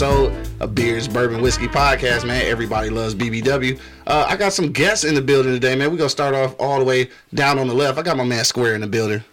Episode 0.00 0.32
of 0.60 0.76
Beers, 0.76 1.08
Bourbon, 1.08 1.42
Whiskey 1.42 1.66
Podcast, 1.66 2.24
man. 2.24 2.46
Everybody 2.46 2.88
loves 2.88 3.16
BBW. 3.16 3.80
Uh, 4.06 4.26
I 4.28 4.36
got 4.36 4.52
some 4.52 4.70
guests 4.70 5.04
in 5.04 5.16
the 5.16 5.20
building 5.20 5.52
today, 5.52 5.74
man. 5.74 5.90
We're 5.90 5.96
going 5.96 6.06
to 6.06 6.08
start 6.08 6.36
off 6.36 6.54
all 6.60 6.78
the 6.78 6.84
way 6.84 7.10
down 7.34 7.58
on 7.58 7.66
the 7.66 7.74
left. 7.74 7.98
I 7.98 8.02
got 8.02 8.16
my 8.16 8.22
man 8.22 8.44
Square 8.44 8.76
in 8.76 8.80
the 8.80 8.86
building. 8.86 9.24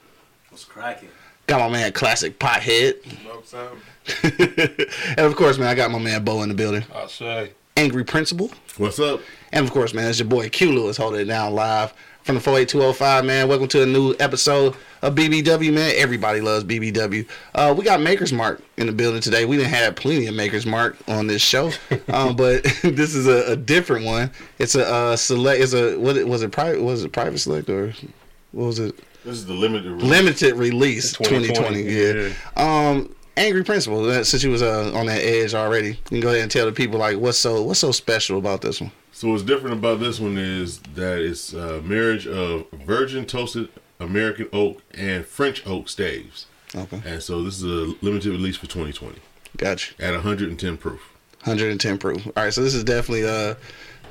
What's 0.50 0.66
cracking? 0.66 1.10
Got 1.46 1.60
my 1.60 1.70
man 1.70 1.92
Classic 1.92 2.40
Pothead. 2.40 2.96
and 5.10 5.20
of 5.20 5.36
course, 5.36 5.60
man, 5.60 5.68
I 5.68 5.76
got 5.76 5.92
my 5.92 6.00
man 6.00 6.24
Bo 6.24 6.42
in 6.42 6.50
the 6.50 6.56
building. 6.56 6.84
I 6.96 7.06
say. 7.06 7.52
Angry 7.78 8.04
Principal. 8.04 8.50
What's 8.78 8.98
up? 8.98 9.22
And 9.52 9.68
of 9.68 9.72
course, 9.72 9.94
man, 9.94 10.10
it's 10.10 10.18
your 10.18 10.28
boy 10.28 10.50
Q 10.50 10.72
Lewis 10.72 10.98
holding 10.98 11.22
it 11.22 11.26
down 11.26 11.54
live 11.54 11.94
from 12.26 12.34
the 12.34 12.42
48205, 12.42 13.24
man. 13.24 13.48
Welcome 13.48 13.68
to 13.68 13.84
a 13.84 13.86
new 13.86 14.16
episode 14.20 14.76
of 15.04 15.14
BBW, 15.14 15.72
man. 15.72 15.94
Everybody 15.96 16.42
loves 16.42 16.64
BBW. 16.64 17.28
Uh, 17.54 17.76
we 17.78 17.84
got 17.84 18.02
Maker's 18.02 18.34
Mark 18.34 18.64
in 18.78 18.88
the 18.88 18.94
building 18.94 19.22
today. 19.22 19.46
We 19.46 19.58
didn't 19.58 19.74
have 19.74 19.96
plenty 19.96 20.26
of 20.26 20.34
Maker's 20.34 20.66
Mark 20.66 20.98
on 21.08 21.28
this 21.28 21.44
show, 21.44 21.72
um, 22.08 22.36
but 22.36 22.64
this 22.84 23.14
is 23.14 23.28
a, 23.28 23.52
a 23.52 23.56
different 23.56 24.06
one. 24.08 24.32
It's 24.58 24.74
a 24.74 24.88
uh, 24.88 25.16
select. 25.16 25.62
It's 25.62 25.74
a 25.74 25.98
what 25.98 26.18
it- 26.18 26.28
was 26.28 26.42
it 26.42 26.52
private? 26.52 26.82
Was 26.82 27.04
it 27.04 27.12
private 27.12 27.38
select 27.38 27.70
or 27.70 27.94
what 28.54 28.66
was 28.66 28.80
it? 28.80 28.98
This 29.24 29.36
is 29.38 29.46
the 29.46 29.54
limited 29.54 29.92
release. 29.92 30.10
Limited 30.10 30.56
release 30.56 31.12
2020, 31.14 31.84
2020. 31.84 32.34
Yeah. 32.58 32.90
Um, 32.90 33.16
Angry 33.38 33.64
Principal. 33.64 34.10
uh, 34.10 34.24
Since 34.24 34.44
you 34.44 34.50
was 34.52 34.62
uh, 34.62 34.92
on 34.94 35.08
that 35.08 35.22
edge 35.22 35.54
already, 35.54 35.90
you 35.90 35.96
can 36.06 36.20
go 36.22 36.30
ahead 36.30 36.42
and 36.42 36.52
tell 36.52 36.66
the 36.66 36.72
people 36.72 37.00
like 37.00 37.18
what's 37.18 37.38
so 37.38 37.62
what's 37.64 37.80
so 37.80 37.92
special 37.92 38.38
about 38.38 38.62
this 38.62 38.80
one. 38.82 38.92
So 39.12 39.30
what's 39.30 39.44
different 39.44 39.78
about 39.78 40.00
this 40.00 40.20
one 40.20 40.38
is 40.38 40.80
that 40.96 41.20
it's 41.20 41.54
a 41.54 41.82
marriage 41.82 42.28
of 42.28 42.70
virgin 42.72 43.26
toasted 43.26 43.70
American 44.00 44.48
oak 44.54 44.82
and 44.94 45.26
French 45.26 45.66
oak 45.66 45.88
staves. 45.90 46.48
Okay, 46.76 47.02
And 47.06 47.24
so 47.24 47.42
this 47.44 47.62
is 47.62 47.64
a 47.64 47.96
limited 48.02 48.32
release 48.32 48.58
for 48.58 48.66
2020 48.68 49.18
gotcha. 49.56 49.94
at 50.04 50.12
110 50.14 50.78
proof. 50.78 51.00
110 51.44 51.98
proof. 51.98 52.26
All 52.28 52.34
right, 52.36 52.54
so 52.54 52.62
this 52.62 52.74
is 52.74 52.84
definitely 52.84 53.26
uh 53.26 53.56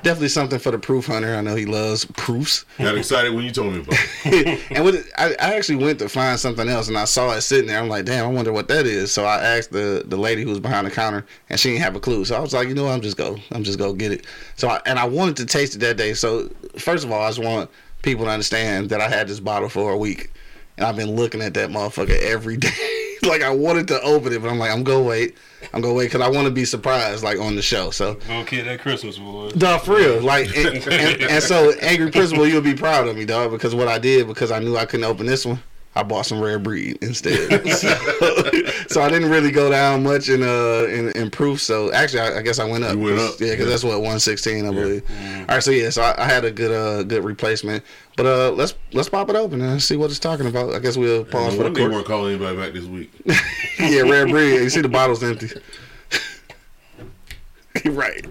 definitely 0.05 0.29
something 0.29 0.59
for 0.59 0.69
the 0.69 0.77
proof 0.77 1.07
hunter. 1.07 1.35
I 1.35 1.41
know 1.41 1.55
he 1.55 1.65
loves 1.65 2.05
proofs. 2.05 2.63
Got 2.77 2.95
excited 2.95 3.33
when 3.33 3.43
you 3.43 3.51
told 3.51 3.73
me 3.73 3.79
about 3.79 3.97
it. 4.25 4.61
and 4.71 4.85
with 4.85 4.95
it, 4.95 5.07
I, 5.17 5.31
I 5.31 5.55
actually 5.55 5.83
went 5.83 5.97
to 5.97 6.07
find 6.07 6.39
something 6.39 6.69
else, 6.69 6.87
and 6.87 6.97
I 6.97 7.05
saw 7.05 7.31
it 7.31 7.41
sitting 7.41 7.65
there. 7.65 7.79
I'm 7.79 7.89
like, 7.89 8.05
damn, 8.05 8.23
I 8.23 8.27
wonder 8.27 8.53
what 8.53 8.67
that 8.67 8.85
is. 8.85 9.11
So 9.11 9.25
I 9.25 9.43
asked 9.43 9.71
the 9.71 10.03
the 10.05 10.15
lady 10.15 10.43
who 10.43 10.49
was 10.49 10.59
behind 10.59 10.85
the 10.85 10.91
counter, 10.91 11.25
and 11.49 11.59
she 11.59 11.69
didn't 11.71 11.81
have 11.81 11.95
a 11.95 11.99
clue. 11.99 12.23
So 12.23 12.35
I 12.35 12.39
was 12.39 12.53
like, 12.53 12.67
you 12.67 12.75
know, 12.75 12.83
what, 12.83 12.93
I'm 12.93 13.01
just 13.01 13.17
go, 13.17 13.35
I'm 13.51 13.63
just 13.63 13.79
go 13.79 13.93
get 13.93 14.11
it. 14.11 14.27
So 14.55 14.69
I, 14.69 14.79
and 14.85 14.99
I 14.99 15.05
wanted 15.05 15.37
to 15.37 15.45
taste 15.47 15.75
it 15.75 15.79
that 15.79 15.97
day. 15.97 16.13
So 16.13 16.49
first 16.77 17.03
of 17.03 17.11
all, 17.11 17.23
I 17.23 17.29
just 17.29 17.43
want 17.43 17.71
people 18.03 18.25
to 18.25 18.31
understand 18.31 18.91
that 18.91 19.01
I 19.01 19.09
had 19.09 19.27
this 19.27 19.39
bottle 19.39 19.69
for 19.69 19.91
a 19.91 19.97
week, 19.97 20.31
and 20.77 20.85
I've 20.85 20.95
been 20.95 21.15
looking 21.15 21.41
at 21.41 21.55
that 21.55 21.71
motherfucker 21.71 22.21
every 22.21 22.57
day. 22.57 22.94
like 23.29 23.41
I 23.41 23.49
wanted 23.49 23.87
to 23.89 24.01
open 24.01 24.33
it, 24.33 24.41
but 24.41 24.49
I'm 24.49 24.59
like, 24.59 24.71
I'm 24.71 24.83
gonna 24.83 25.03
wait. 25.03 25.37
I'm 25.73 25.81
gonna 25.81 25.93
wait 25.93 26.05
because 26.05 26.21
I 26.21 26.29
want 26.29 26.45
to 26.45 26.51
be 26.53 26.63
surprised, 26.65 27.23
like 27.23 27.39
on 27.39 27.55
the 27.55 27.61
show. 27.61 27.89
So 27.91 28.13
Little 28.27 28.43
kid 28.45 28.67
at 28.67 28.79
Christmas, 28.79 29.17
boy. 29.17 29.49
Dog, 29.51 29.81
for 29.81 29.95
real. 29.95 30.21
Like, 30.25 30.55
and, 30.55 30.77
and, 30.87 31.21
and 31.21 31.43
so, 31.43 31.71
angry 31.81 32.11
principal, 32.11 32.47
you'll 32.47 32.61
be 32.61 32.73
proud 32.73 33.07
of 33.07 33.15
me, 33.15 33.25
dog, 33.25 33.51
because 33.51 33.75
what 33.75 33.87
I 33.87 33.99
did, 33.99 34.27
because 34.27 34.51
I 34.51 34.59
knew 34.59 34.75
I 34.77 34.85
couldn't 34.85 35.03
open 35.05 35.25
this 35.25 35.45
one, 35.45 35.61
I 35.97 36.03
bought 36.03 36.25
some 36.25 36.41
rare 36.41 36.59
breed 36.59 36.97
instead. 37.01 37.49
so, 37.69 37.87
so 38.87 39.01
I 39.01 39.09
didn't 39.09 39.29
really 39.29 39.49
go 39.51 39.69
down 39.69 40.03
much 40.03 40.27
in 40.29 40.43
uh 40.43 40.87
in, 40.89 41.09
in 41.11 41.31
proof. 41.31 41.61
So 41.61 41.91
actually, 41.93 42.19
I, 42.21 42.39
I 42.39 42.41
guess 42.41 42.59
I 42.59 42.65
went 42.65 42.83
up. 42.83 42.95
You 42.95 43.01
went 43.01 43.17
'Cause- 43.17 43.35
up, 43.35 43.39
yeah, 43.39 43.51
because 43.51 43.65
yeah. 43.65 43.69
that's 43.71 43.83
what 43.83 43.93
116, 43.93 44.65
I 44.67 44.71
believe. 44.71 45.03
All 45.09 45.45
right, 45.55 45.63
so 45.63 45.71
yeah, 45.71 45.89
so 45.89 46.01
I, 46.01 46.23
I 46.23 46.25
had 46.25 46.43
a 46.45 46.51
good 46.51 46.71
uh 46.71 47.03
good 47.03 47.23
replacement. 47.23 47.83
But 48.17 48.25
uh, 48.25 48.51
let's 48.51 48.75
let's 48.93 49.09
pop 49.09 49.29
it 49.29 49.35
open 49.35 49.61
and 49.61 49.81
see 49.81 49.97
what 49.97 50.09
it's 50.09 50.19
talking 50.19 50.47
about. 50.47 50.73
I 50.73 50.79
guess 50.79 50.95
we'll 50.97 51.25
pause 51.25 51.55
for 51.55 51.63
the 51.63 51.71
court. 51.71 51.91
weren't 51.91 52.05
calling 52.05 52.35
anybody 52.35 52.55
back 52.57 52.73
this 52.73 52.85
week. 52.85 53.11
yeah, 53.79 54.01
rare 54.01 54.25
breed. 54.27 54.53
You 54.61 54.69
see 54.69 54.81
the 54.81 54.89
bottle's 54.89 55.23
empty. 55.23 55.49
right. 57.85 58.25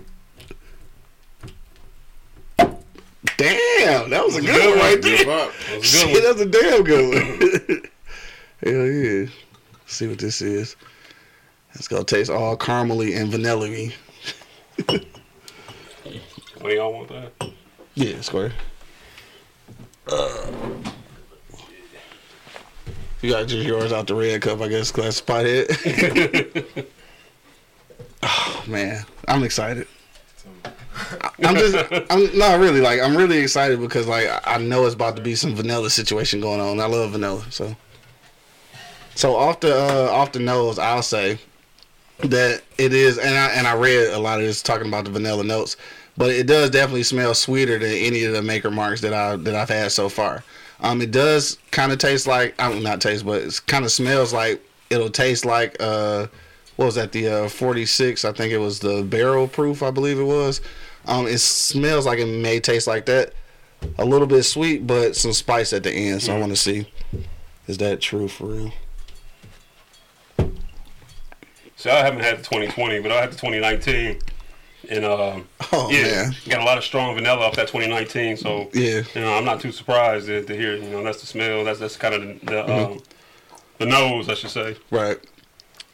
Damn, 3.36 4.10
that 4.10 4.24
was 4.24 4.36
a 4.36 4.42
good 4.42 4.70
one 4.70 4.78
right 4.78 5.00
there. 5.00 5.24
That 5.24 5.46
was 5.46 5.68
a 5.68 5.74
good 5.74 5.84
Shit, 5.84 6.22
that's 6.22 6.40
a 6.40 6.46
damn 6.46 6.84
good 6.84 7.08
one. 7.08 7.82
Hell 8.72 8.86
yeah. 8.86 9.26
Let's 9.72 9.94
see 9.94 10.08
what 10.08 10.18
this 10.18 10.42
is. 10.42 10.76
It's 11.72 11.88
gonna 11.88 12.04
taste 12.04 12.30
all 12.30 12.56
caramely 12.56 13.20
and 13.20 13.30
vanilla-y. 13.30 13.94
What 16.60 16.70
do 16.70 16.76
y'all 16.76 16.94
want 16.94 17.08
that? 17.08 17.50
Yeah, 17.94 18.22
square. 18.22 18.50
Uh, 20.10 20.50
you 23.20 23.30
got 23.32 23.48
just 23.48 23.66
yours 23.66 23.92
out 23.92 24.06
the 24.06 24.14
red 24.14 24.40
cup, 24.40 24.62
I 24.62 24.68
guess, 24.68 24.90
class 24.90 25.20
pothead. 25.20 26.86
oh 28.22 28.64
man, 28.66 29.04
I'm 29.28 29.44
excited. 29.44 29.86
I'm 31.44 31.56
just, 31.56 31.76
I'm 32.10 32.36
not 32.38 32.58
really 32.58 32.80
like, 32.80 33.00
I'm 33.00 33.16
really 33.16 33.38
excited 33.38 33.80
because 33.80 34.06
like 34.06 34.28
I 34.44 34.58
know 34.58 34.84
it's 34.86 34.94
about 34.94 35.16
to 35.16 35.22
be 35.22 35.34
some 35.34 35.54
vanilla 35.54 35.90
situation 35.90 36.40
going 36.40 36.60
on. 36.60 36.80
I 36.80 36.86
love 36.86 37.12
vanilla, 37.12 37.44
so. 37.50 37.76
So 39.16 39.36
off 39.36 39.60
the 39.60 39.74
uh, 39.74 40.10
off 40.10 40.32
the 40.32 40.40
nose, 40.40 40.78
I'll 40.78 41.02
say 41.02 41.38
that 42.18 42.62
it 42.78 42.92
is, 42.92 43.18
and 43.18 43.34
I 43.34 43.48
and 43.50 43.66
I 43.66 43.74
read 43.76 44.12
a 44.12 44.18
lot 44.18 44.40
of 44.40 44.46
this 44.46 44.62
talking 44.62 44.88
about 44.88 45.04
the 45.04 45.10
vanilla 45.10 45.44
notes, 45.44 45.76
but 46.16 46.30
it 46.30 46.46
does 46.46 46.70
definitely 46.70 47.04
smell 47.04 47.34
sweeter 47.34 47.78
than 47.78 47.92
any 47.92 48.24
of 48.24 48.32
the 48.32 48.42
maker 48.42 48.70
marks 48.70 49.00
that 49.02 49.14
I 49.14 49.36
that 49.36 49.54
I've 49.54 49.68
had 49.68 49.92
so 49.92 50.08
far. 50.08 50.42
Um, 50.80 51.00
it 51.00 51.12
does 51.12 51.58
kind 51.70 51.92
of 51.92 51.98
taste 51.98 52.26
like 52.26 52.60
I 52.60 52.70
don't 52.70 52.82
not 52.82 53.00
taste, 53.00 53.24
but 53.24 53.42
it 53.42 53.60
kind 53.66 53.84
of 53.84 53.92
smells 53.92 54.32
like 54.32 54.60
it'll 54.90 55.10
taste 55.10 55.44
like 55.44 55.76
uh, 55.78 56.26
what 56.76 56.86
was 56.86 56.94
that 56.96 57.12
the 57.12 57.28
uh 57.44 57.48
46? 57.48 58.24
I 58.24 58.32
think 58.32 58.52
it 58.52 58.58
was 58.58 58.80
the 58.80 59.02
barrel 59.02 59.46
proof, 59.46 59.82
I 59.82 59.90
believe 59.90 60.18
it 60.18 60.24
was. 60.24 60.60
Um, 61.06 61.26
it 61.26 61.38
smells 61.38 62.06
like 62.06 62.18
it 62.18 62.26
may 62.26 62.60
taste 62.60 62.86
like 62.86 63.06
that, 63.06 63.34
a 63.98 64.04
little 64.04 64.26
bit 64.26 64.42
sweet, 64.44 64.86
but 64.86 65.14
some 65.16 65.32
spice 65.32 65.72
at 65.72 65.82
the 65.82 65.92
end. 65.92 66.22
So 66.22 66.34
I 66.34 66.38
want 66.40 66.52
to 66.52 66.56
see, 66.56 66.86
is 67.66 67.78
that 67.78 68.00
true 68.00 68.28
for 68.28 68.46
real? 68.46 68.72
So 71.76 71.90
I 71.90 71.96
haven't 71.98 72.20
had 72.20 72.38
the 72.38 72.42
2020, 72.42 73.00
but 73.00 73.12
I 73.12 73.20
had 73.20 73.32
the 73.32 73.36
2019. 73.36 74.18
And 74.90 75.04
um, 75.04 75.48
Oh 75.72 75.88
yeah, 75.90 76.02
man, 76.24 76.34
got 76.48 76.60
a 76.60 76.64
lot 76.64 76.76
of 76.78 76.84
strong 76.84 77.14
vanilla 77.14 77.46
off 77.46 77.56
that 77.56 77.68
2019. 77.68 78.36
So 78.36 78.70
yeah. 78.74 79.02
you 79.14 79.20
know, 79.20 79.32
I'm 79.34 79.44
not 79.44 79.60
too 79.60 79.72
surprised 79.72 80.26
to, 80.26 80.44
to 80.44 80.54
hear. 80.56 80.76
You 80.76 80.90
know, 80.90 81.02
that's 81.02 81.20
the 81.20 81.26
smell. 81.26 81.64
That's 81.64 81.78
that's 81.78 81.96
kind 81.96 82.14
of 82.14 82.20
the 82.22 82.46
the, 82.46 82.52
Mm-hmm. 82.52 82.92
um, 82.92 83.02
the 83.78 83.86
nose, 83.86 84.28
I 84.28 84.34
should 84.34 84.50
say. 84.50 84.76
Right. 84.90 85.18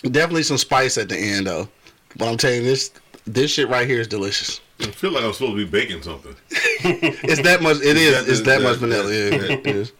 Definitely 0.03 0.43
some 0.43 0.59
spice 0.59 0.99
at 0.99 1.09
the 1.09 1.17
end 1.17 1.47
though. 1.47 1.69
But 2.17 2.29
I'm 2.29 2.37
telling 2.37 2.59
you 2.59 2.63
this 2.65 2.91
this 3.27 3.53
shit 3.53 3.69
right 3.69 3.87
here 3.89 4.01
is 4.01 4.09
delicious. 4.09 4.61
I 4.81 4.87
feel 4.93 5.13
like 5.13 5.25
I'm 5.25 5.33
supposed 5.33 5.53
to 5.53 5.57
be 5.57 5.65
baking 5.65 6.03
something. 6.03 6.35
It's 6.83 7.43
that 7.43 7.63
much 7.63 7.79
it 7.79 7.97
is 7.97 8.29
it's 8.29 8.41
that 8.43 8.61
that- 8.61 8.63
much 8.63 8.77
vanilla. 8.79 9.05
that- 9.09 9.33
Yeah, 9.33 9.39
that- 9.39 9.51
it 9.51 9.67
is. 9.67 9.93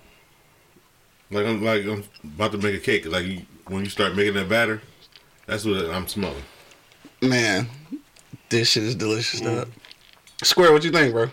Like 1.31 1.47
I'm 1.47 1.63
like 1.65 1.85
I'm 1.85 2.05
about 2.25 2.53
to 2.53 2.59
make 2.59 2.75
a 2.75 2.79
cake. 2.81 3.07
Like 3.07 3.25
you, 3.27 3.43
when 3.69 3.85
you 3.85 3.91
start 3.91 4.17
making 4.17 4.35
that 4.35 4.49
batter, 4.49 4.81
that's 5.47 5.65
what 5.65 5.77
I'm 5.91 6.09
smelling. 6.09 6.43
Man, 7.23 7.69
this 8.49 8.71
shit 8.71 8.83
is 8.85 8.95
delicious 8.97 9.41
dog. 9.41 9.69
Mm. 9.69 10.45
Square, 10.47 10.73
what 10.73 10.83
you 10.85 10.91
think, 10.91 11.13
bro? 11.13 11.31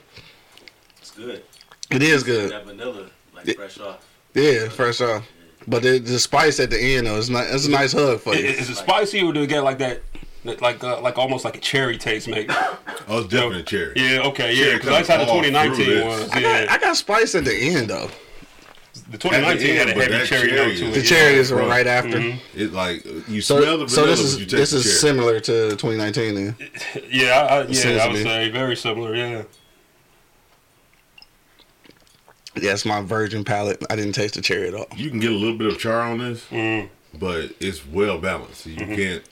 It's 0.99 1.11
good. 1.11 1.41
It 1.89 2.03
is 2.03 2.23
good. 2.23 2.51
That 2.51 2.65
vanilla, 2.65 3.09
like 3.33 3.45
Yeah. 3.47 3.53
fresh 3.55 3.79
off. 3.79 4.05
Yeah, 4.33 4.67
fresh 4.69 5.01
off. 5.01 5.25
But 5.69 5.81
the, 5.83 5.97
the 5.99 6.19
spice 6.19 6.59
at 6.59 6.69
the 6.69 6.79
end 6.79 7.07
though, 7.07 7.17
it's 7.17 7.29
not 7.29 7.45
it's 7.47 7.65
a 7.65 7.71
nice 7.71 7.93
hug 7.93 8.19
for 8.21 8.33
Is, 8.35 8.41
you. 8.41 8.49
is 8.49 8.69
it 8.69 8.75
spicy 8.75 9.21
or 9.23 9.33
do 9.33 9.41
it 9.41 9.47
get 9.47 9.63
like 9.63 9.79
that? 9.79 10.01
That- 10.47 10.61
Like 10.61 10.83
uh, 10.83 10.99
like 11.01 11.17
almost 11.17 11.45
like 11.45 11.55
a 11.57 11.59
cherry 11.59 11.97
taste, 11.97 12.27
maybe. 12.27 12.53
Oh, 13.09 13.19
it's 13.19 13.29
definitely 13.29 13.63
cherry. 13.63 13.93
Yeah, 13.95 14.19
okay, 14.27 14.53
yeah. 14.53 14.63
Cherry 14.65 14.77
Because 14.79 14.89
that's 14.89 15.07
how 15.07 15.17
the 15.17 15.25
comes 15.25 15.45
2019 15.47 15.85
through 15.85 16.05
was. 16.05 16.19
this. 16.25 16.31
I 16.33 16.41
got, 16.41 16.69
I 16.69 16.77
got 16.77 16.97
spice 16.97 17.35
at 17.35 17.45
the 17.45 17.55
end 17.55 17.89
though. 17.89 18.09
the 19.09 19.17
2019 19.17 19.75
had 19.77 19.87
a 19.89 19.93
heavy 19.93 20.25
cherry 20.25 20.49
cherry 20.49 20.51
note 20.51 20.77
to 20.77 20.87
it. 20.89 20.93
The 20.93 21.01
cherry 21.03 21.35
is 21.35 21.51
Right. 21.53 21.67
right 21.69 21.87
after. 21.87 22.17
Mhm. 22.17 22.39
It 22.53 22.73
like 22.73 23.05
you 23.29 23.39
So, 23.39 23.61
smell 23.61 23.77
the 23.77 23.87
so 23.87 24.05
this 24.05 24.19
is 24.19 24.39
you 24.41 24.45
this 24.45 24.73
is 24.73 24.83
cherry. 24.83 24.95
similar 24.95 25.39
to 25.39 25.69
2019 25.77 26.35
then. 26.35 26.55
Yeah, 27.09 27.47
I, 27.49 27.59
I, 27.59 27.67
yeah, 27.67 28.03
I 28.03 28.07
would 28.09 28.21
say 28.23 28.49
very 28.49 28.75
similar. 28.75 29.15
Yeah, 29.15 29.43
Yes, 32.59 32.85
my 32.85 33.01
virgin 33.01 33.43
palate. 33.45 33.83
I 33.89 33.95
didn't 33.95 34.13
taste 34.13 34.33
the 34.33 34.41
cherry 34.41 34.67
at 34.67 34.73
all. 34.73 34.87
You 34.95 35.09
can 35.09 35.19
get 35.19 35.31
a 35.31 35.35
little 35.35 35.57
bit 35.57 35.67
of 35.67 35.79
char 35.79 36.01
on 36.01 36.17
this, 36.17 36.43
Mm. 36.51 36.89
but 37.13 37.51
it's 37.59 37.85
well 37.85 38.17
balanced. 38.17 38.65
You 38.65 38.75
Mm-hmm. 38.77 38.95
can't. 38.95 39.23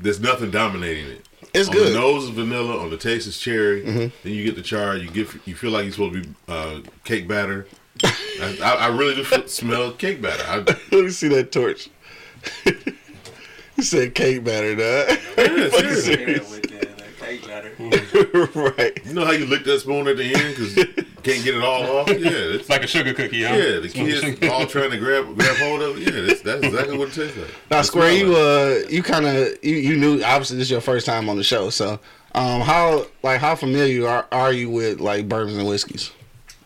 There's 0.00 0.20
nothing 0.20 0.50
dominating 0.50 1.06
it. 1.10 1.24
It's 1.54 1.68
on 1.68 1.74
good. 1.74 1.86
Mm-hmm. 1.88 1.94
The 1.94 1.98
nose 2.00 2.24
is 2.24 2.30
vanilla. 2.30 2.78
On 2.78 2.90
the 2.90 2.96
taste 2.96 3.26
is 3.26 3.38
cherry. 3.38 3.80
Then 3.82 4.12
you 4.24 4.44
get 4.44 4.54
the 4.56 4.62
char. 4.62 4.96
You 4.96 5.10
get. 5.10 5.28
You 5.46 5.54
feel 5.54 5.70
like 5.70 5.84
you're 5.84 5.92
supposed 5.92 6.14
to 6.14 6.20
be 6.22 6.34
uh, 6.48 6.80
cake 7.04 7.26
batter. 7.26 7.66
I, 8.04 8.58
I, 8.62 8.74
I 8.74 8.86
really 8.88 9.14
do 9.16 9.24
feel- 9.24 9.48
smell 9.48 9.92
cake 9.92 10.20
batter. 10.22 10.44
I, 10.46 10.56
Let 10.92 11.04
me 11.04 11.10
see 11.10 11.28
that 11.28 11.50
torch. 11.50 11.88
you 12.66 13.82
said 13.82 14.14
cake 14.14 14.44
batter, 14.44 14.74
dog. 14.76 15.18
yeah, 15.36 15.68
seriously. 16.00 16.20
Yeah, 16.20 16.38
with 16.50 16.62
the, 16.62 16.88
the 16.96 17.04
cake 17.18 17.46
batter. 17.46 18.70
right. 18.78 18.98
You 19.04 19.14
know 19.14 19.24
how 19.24 19.32
you 19.32 19.46
lick 19.46 19.64
that 19.64 19.80
spoon 19.80 20.06
at 20.06 20.16
the 20.16 20.32
end 20.34 20.56
because 20.56 20.76
you 20.76 20.84
can't 21.22 21.44
get 21.44 21.54
it 21.54 21.62
all 21.62 21.82
off? 21.98 22.08
Yeah, 22.08 22.16
it's 22.16 22.60
It's 22.60 22.68
like 22.68 22.82
a 22.82 22.86
sugar 22.86 23.12
cookie, 23.14 23.42
huh? 23.42 23.54
Yeah, 23.54 23.78
the 23.78 23.82
It's 23.84 23.94
like 23.96 24.40
kids 24.40 24.52
all 24.52 24.66
trying 24.66 24.90
to 24.90 24.98
grab 24.98 25.34
grab 25.36 25.56
hold 25.56 25.82
of 25.82 25.96
it. 25.98 26.12
Yeah, 26.14 26.20
that's, 26.22 26.42
that's 26.42 26.64
exactly 26.64 26.96
what 26.98 27.08
it 27.08 27.14
tastes 27.14 27.36
like. 27.36 27.50
Now, 27.70 27.82
Square, 27.82 28.12
you 28.12 28.26
like. 28.28 28.86
uh, 28.86 28.88
you 28.88 29.02
kind 29.02 29.26
of 29.26 29.58
you, 29.62 29.76
you 29.76 29.96
knew 29.96 30.22
obviously 30.22 30.56
this 30.56 30.66
is 30.66 30.70
your 30.70 30.80
first 30.80 31.06
time 31.06 31.28
on 31.28 31.36
the 31.36 31.44
show, 31.44 31.70
so 31.70 31.98
um, 32.34 32.60
how 32.60 33.06
like 33.22 33.40
how 33.40 33.54
familiar 33.56 34.06
are 34.08 34.26
are 34.32 34.52
you 34.52 34.70
with 34.70 35.00
like 35.00 35.28
bourbons 35.28 35.56
and 35.56 35.66
whiskeys? 35.68 36.10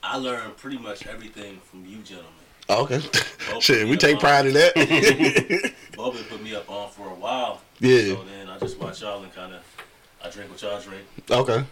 I 0.03 0.17
learned 0.17 0.57
pretty 0.57 0.79
much 0.79 1.07
everything 1.07 1.61
from 1.71 1.87
you 1.87 1.99
gentlemen. 1.99 2.31
Oh, 2.69 2.85
okay, 2.85 3.01
shit, 3.61 3.89
we 3.89 3.97
take 3.97 4.19
pride 4.21 4.47
in 4.47 4.55
that. 4.55 5.73
Bobby 5.97 6.19
put 6.29 6.43
me 6.43 6.55
up 6.55 6.71
on 6.71 6.91
for 6.91 7.09
a 7.09 7.15
while. 7.15 7.61
Yeah. 7.81 8.15
So 8.15 8.25
then 8.25 8.49
I 8.49 8.59
just 8.59 8.79
watch 8.79 9.01
y'all 9.03 9.23
and 9.23 9.33
kind 9.35 9.53
of, 9.53 9.63
I 10.25 10.31
drink 10.31 10.51
what 10.51 10.63
y'all 10.63 10.81
drink. 10.81 11.05
okay. 11.31 11.65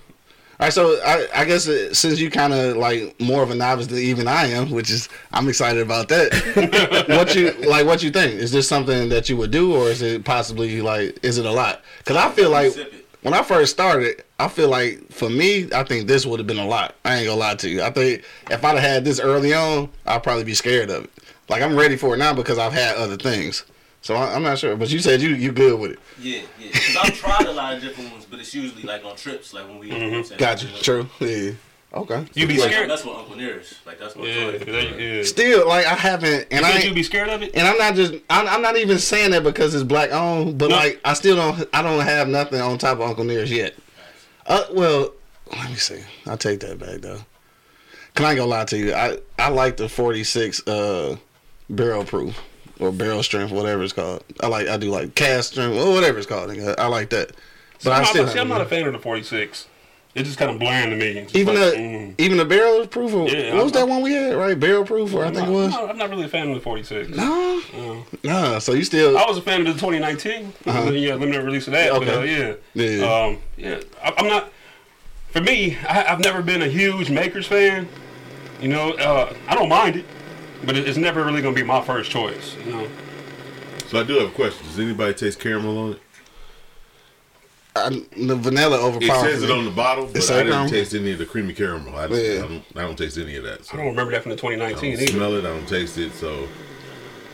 All 0.61 0.67
right, 0.67 0.73
so 0.75 1.01
I, 1.03 1.27
I 1.35 1.45
guess 1.47 1.67
uh, 1.67 1.95
since 1.95 2.21
you 2.21 2.31
kind 2.31 2.53
of 2.53 2.77
like 2.77 3.19
more 3.19 3.43
of 3.43 3.51
a 3.51 3.55
novice 3.55 3.87
than 3.87 3.97
even 3.97 4.29
I 4.29 4.49
am, 4.49 4.71
which 4.71 4.91
is 4.91 5.09
I'm 5.33 5.49
excited 5.49 5.81
about 5.81 6.09
that. 6.09 7.07
what 7.09 7.35
you 7.35 7.53
like? 7.67 7.87
What 7.87 8.03
you 8.03 8.11
think? 8.11 8.35
Is 8.35 8.53
this 8.53 8.69
something 8.69 9.09
that 9.09 9.31
you 9.31 9.39
would 9.39 9.51
do, 9.51 9.75
or 9.75 9.89
is 9.89 10.03
it 10.03 10.23
possibly 10.23 10.83
like? 10.83 11.19
Is 11.23 11.39
it 11.39 11.47
a 11.47 11.51
lot? 11.51 11.81
Because 11.97 12.19
I 12.19 12.31
feel 12.33 12.51
like 12.51 12.75
when 13.23 13.33
I 13.33 13.43
first 13.43 13.73
started, 13.73 14.23
I 14.39 14.49
feel 14.49 14.69
like 14.69 15.11
for 15.11 15.31
me, 15.31 15.73
I 15.73 15.83
think 15.83 16.07
this 16.07 16.27
would 16.27 16.39
have 16.39 16.47
been 16.47 16.59
a 16.59 16.67
lot. 16.67 16.95
I 17.07 17.17
ain't 17.17 17.27
gonna 17.27 17.41
lie 17.41 17.55
to 17.55 17.69
you. 17.71 17.81
I 17.81 17.89
think 17.89 18.23
if 18.51 18.63
I'd 18.63 18.73
have 18.73 18.81
had 18.81 19.03
this 19.07 19.19
early 19.19 19.55
on, 19.55 19.89
I'd 20.05 20.23
probably 20.23 20.45
be 20.45 20.53
scared 20.53 20.91
of 20.91 21.05
it. 21.05 21.11
Like 21.49 21.63
I'm 21.63 21.75
ready 21.75 21.97
for 21.97 22.15
it 22.15 22.19
now 22.19 22.35
because 22.35 22.59
I've 22.59 22.75
had 22.75 22.97
other 22.97 23.17
things. 23.17 23.65
So 24.03 24.15
I, 24.15 24.35
I'm 24.35 24.43
not 24.43 24.59
sure. 24.59 24.77
But 24.77 24.91
you 24.91 24.99
said 24.99 25.21
you 25.21 25.31
you 25.31 25.53
good 25.53 25.79
with 25.79 25.93
it. 25.93 25.99
Yeah, 26.21 26.41
yeah. 26.59 26.69
Because 26.73 26.97
I've 26.97 27.15
tried 27.17 27.47
a 27.47 27.53
lot 27.53 27.75
of 27.75 27.83
different 27.83 28.11
ones, 28.13 28.27
but 28.29 28.39
it's 28.41 28.55
usually 28.55 28.83
like 28.83 29.05
on 29.05 29.17
trips, 29.17 29.53
like 29.53 29.67
when 29.69 29.79
we. 29.79 29.89
you 29.93 29.99
know 29.99 30.09
what 30.09 30.17
I'm 30.19 30.25
saying? 30.25 30.39
Got 30.39 30.63
you. 30.63 30.69
know, 30.71 30.77
True. 30.79 31.09
Yeah. 31.21 31.51
Okay. 31.93 32.25
You 32.35 32.47
be 32.47 32.57
Like, 32.57 32.71
scared? 32.71 32.89
that's 32.89 33.05
what 33.05 33.17
Uncle 33.19 33.35
Nearest. 33.37 33.85
Like 33.85 33.99
that's 33.99 34.15
what. 34.15 34.29
Yeah, 34.29 34.53
Troy- 34.53 34.59
that- 34.73 35.01
yeah. 35.01 35.23
Still, 35.25 35.67
like 35.69 35.87
I 35.87 35.95
haven't, 35.95 36.47
and 36.53 36.65
I 36.65 36.71
Think 36.71 36.85
you 36.85 36.89
ain't, 36.91 36.95
be 36.95 37.03
scared 37.03 37.29
of 37.29 37.43
it? 37.43 37.51
and 37.55 37.67
I'm 37.67 37.77
not 37.79 37.95
just 37.97 38.15
I'm, 38.31 38.47
I'm 38.47 38.63
not 38.63 38.77
even 38.77 38.99
saying 38.99 39.33
that 39.33 39.43
because 39.43 39.75
it's 39.75 39.83
black 39.85 40.13
owned, 40.13 40.57
but 40.57 40.71
No. 40.71 40.77
like 40.77 41.01
I 41.05 41.15
still 41.15 41.35
don't 41.37 41.69
I 41.75 41.83
don't 41.83 42.01
have 42.01 42.29
nothing 42.29 42.61
on 42.61 42.79
top 42.79 42.99
of 42.99 43.03
Uncle 43.03 43.25
Nearest 43.25 43.53
yet. 43.53 43.75
Uh, 44.47 44.65
well, 44.73 45.13
let 45.53 45.69
me 45.69 45.75
see. 45.77 46.01
I'll 46.27 46.39
take 46.39 46.61
that 46.61 46.79
back 46.79 47.01
though. 47.01 47.19
Can 48.15 48.25
I 48.25 48.31
ain't 48.31 48.39
gonna 48.39 48.51
lie 48.51 48.65
to 48.67 48.79
you? 48.79 48.95
I 48.95 49.19
I 49.39 49.49
like 49.49 49.77
the 49.77 49.89
46 49.89 50.67
uh 50.69 51.17
barrel 51.69 52.05
proof 52.05 52.41
or 52.81 52.91
barrel 52.93 53.23
strength, 53.23 53.53
whatever 53.53 53.83
it's 53.83 53.93
called. 53.93 54.25
I 54.41 54.47
like 54.49 54.69
I 54.69 54.77
do 54.77 54.91
like 54.91 55.15
cast 55.15 55.53
strength 55.53 55.77
or 55.77 55.93
whatever 55.93 56.19
it's 56.19 56.27
called. 56.27 56.51
nigga. 56.51 56.75
I 56.79 56.87
like 56.87 57.11
that. 57.11 57.29
But 57.29 57.83
So 57.83 57.91
I 57.93 57.99
I'm, 57.99 58.05
still 58.07 58.25
not, 58.25 58.33
see, 58.33 58.39
I'm 58.39 58.49
haven't- 58.49 58.67
a 58.67 58.69
fan 58.71 58.87
of 58.87 58.93
the 58.93 58.99
46. 58.99 59.67
It's 60.13 60.27
just 60.27 60.41
kind 60.41 60.51
of 60.51 60.59
bland 60.59 60.91
to 60.91 60.97
me. 60.97 61.25
Even 61.35 61.55
like, 61.55 61.73
the 61.75 61.79
mm. 61.79 62.15
even 62.19 62.37
the 62.37 62.45
barrel 62.45 62.85
proof. 62.89 63.15
Or, 63.15 63.29
Yeah, 63.29 63.55
what 63.55 63.65
was 63.65 63.73
I'm- 63.77 63.87
that 63.87 63.93
one 63.93 64.03
we 64.03 64.13
had? 64.13 64.35
Right, 64.35 64.59
barrel 64.59 64.85
proof, 64.85 65.15
or 65.15 65.23
I 65.25 65.29
I'm 65.29 65.35
think 65.35 65.47
it 65.47 65.51
not, 65.51 65.57
was. 65.57 65.67
I'm 65.75 65.81
not, 65.83 65.91
I'm 65.91 65.99
not 65.99 66.11
really 66.11 66.25
a 66.25 66.29
fan 66.29 66.49
of 66.49 66.55
the 66.57 66.61
46. 66.61 67.11
No, 67.17 67.63
no. 68.25 68.59
So 68.59 68.73
you 68.73 68.83
still 68.83 69.17
I 69.17 69.25
was 69.27 69.39
a 69.39 69.43
fan 69.43 69.61
of 69.61 69.67
the 69.69 69.73
2019. 69.75 70.53
Uh-huh. 70.67 70.91
Yeah, 70.91 71.15
limited 71.15 71.45
release 71.45 71.69
of 71.69 71.75
that. 71.75 71.93
But, 71.93 72.09
uh, 72.09 72.11
Okay. 72.13 72.57
yeah. 72.75 72.99
Yeah. 72.99 73.25
Um, 73.27 73.39
yeah. 73.57 73.81
I, 74.03 74.13
I'm 74.17 74.27
not. 74.27 74.51
For 75.31 75.41
me, 75.41 75.77
I, 75.89 76.07
I've 76.13 76.19
never 76.19 76.43
been 76.43 76.63
a 76.63 76.67
huge 76.69 77.09
Makers 77.09 77.47
fan. 77.47 77.89
You 78.61 78.67
know, 78.69 78.91
uh, 78.95 79.33
I 79.47 79.55
don't 79.55 79.69
mind 79.69 79.95
it, 79.95 80.05
but 80.65 80.77
it's 80.77 80.99
never 80.99 81.25
really 81.25 81.43
gonna 81.43 81.55
be 81.55 81.63
my 81.63 81.81
first 81.81 82.11
choice. 82.11 82.57
You 82.65 82.73
know. 82.73 82.89
So 83.89 84.01
I 84.01 84.05
do 84.05 84.15
have 84.19 84.29
a 84.29 84.33
question. 84.35 84.67
Does 84.67 84.79
anybody 84.79 85.15
taste 85.15 85.41
caramel 85.41 85.77
on 85.79 85.93
it? 85.93 86.01
I, 87.77 87.89
the 88.17 88.35
vanilla 88.37 88.79
It 88.79 88.83
overpowers 88.83 89.23
says 89.33 89.43
it 89.45 89.51
on 89.51 89.65
the 89.65 89.71
bottle, 89.71 90.07
but 90.07 90.17
It's 90.17 90.31
I 90.31 90.35
like 90.37 90.45
didn't 90.45 90.53
caramel? 90.53 90.71
taste 90.71 90.95
any 90.95 91.13
of 91.13 91.19
the 91.19 91.27
creamy 91.27 91.55
caramel. 91.55 91.97
I, 91.97 92.09
just, 92.09 92.23
Yeah. 92.23 92.33
I, 92.45 92.49
don't, 92.49 92.65
I 92.77 92.81
don't 92.83 92.97
taste 92.99 93.17
any 93.19 93.37
of 93.37 93.45
that. 93.45 93.65
So 93.65 93.75
I 93.75 93.77
don't 93.79 93.87
remember 93.89 94.13
that 94.13 94.23
from 94.23 94.31
the 94.31 94.37
2019 94.37 94.93
I 94.93 94.97
2019 94.97 94.97
don't 94.97 95.03
either. 95.03 95.13
smell 95.13 95.35
it. 95.35 95.45
I 95.45 95.57
don't 95.57 95.69
taste 95.69 95.99
it. 95.99 96.13
So, 96.15 96.49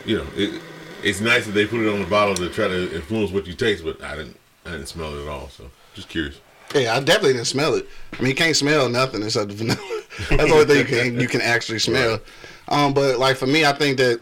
you 0.04 0.18
know, 0.18 0.26
it, 0.36 0.60
it's 1.02 1.20
nice 1.20 1.46
that 1.46 1.52
they 1.52 1.66
put 1.66 1.80
it 1.80 1.88
on 1.92 2.00
the 2.00 2.06
bottle 2.06 2.34
to 2.34 2.48
try 2.50 2.68
to 2.68 2.94
influence 2.94 3.30
what 3.32 3.46
you 3.46 3.54
taste, 3.54 3.82
but 3.82 4.02
I 4.02 4.16
didn't. 4.16 4.36
I 4.66 4.72
didn't 4.72 4.86
smell 4.88 5.16
it 5.16 5.22
at 5.22 5.28
all. 5.28 5.48
So, 5.48 5.70
just 5.94 6.08
curious. 6.08 6.38
Yeah, 6.74 6.96
I 6.96 7.00
definitely 7.00 7.34
didn't 7.34 7.46
smell 7.46 7.74
it. 7.74 7.86
I 8.12 8.16
mean, 8.18 8.30
you 8.30 8.34
can't 8.34 8.56
smell 8.56 8.88
nothing 8.88 9.22
except 9.22 9.48
the 9.48 9.54
vanilla. 9.54 9.78
That's 10.30 10.42
the 10.44 10.52
only 10.52 10.64
thing 10.64 10.78
you 10.78 10.84
can 10.84 11.20
you 11.20 11.28
can 11.28 11.40
actually 11.40 11.78
smell. 11.78 12.18
Um, 12.68 12.94
but 12.94 13.18
like 13.18 13.36
for 13.36 13.46
me, 13.46 13.64
I 13.64 13.72
think 13.72 13.98
that 13.98 14.20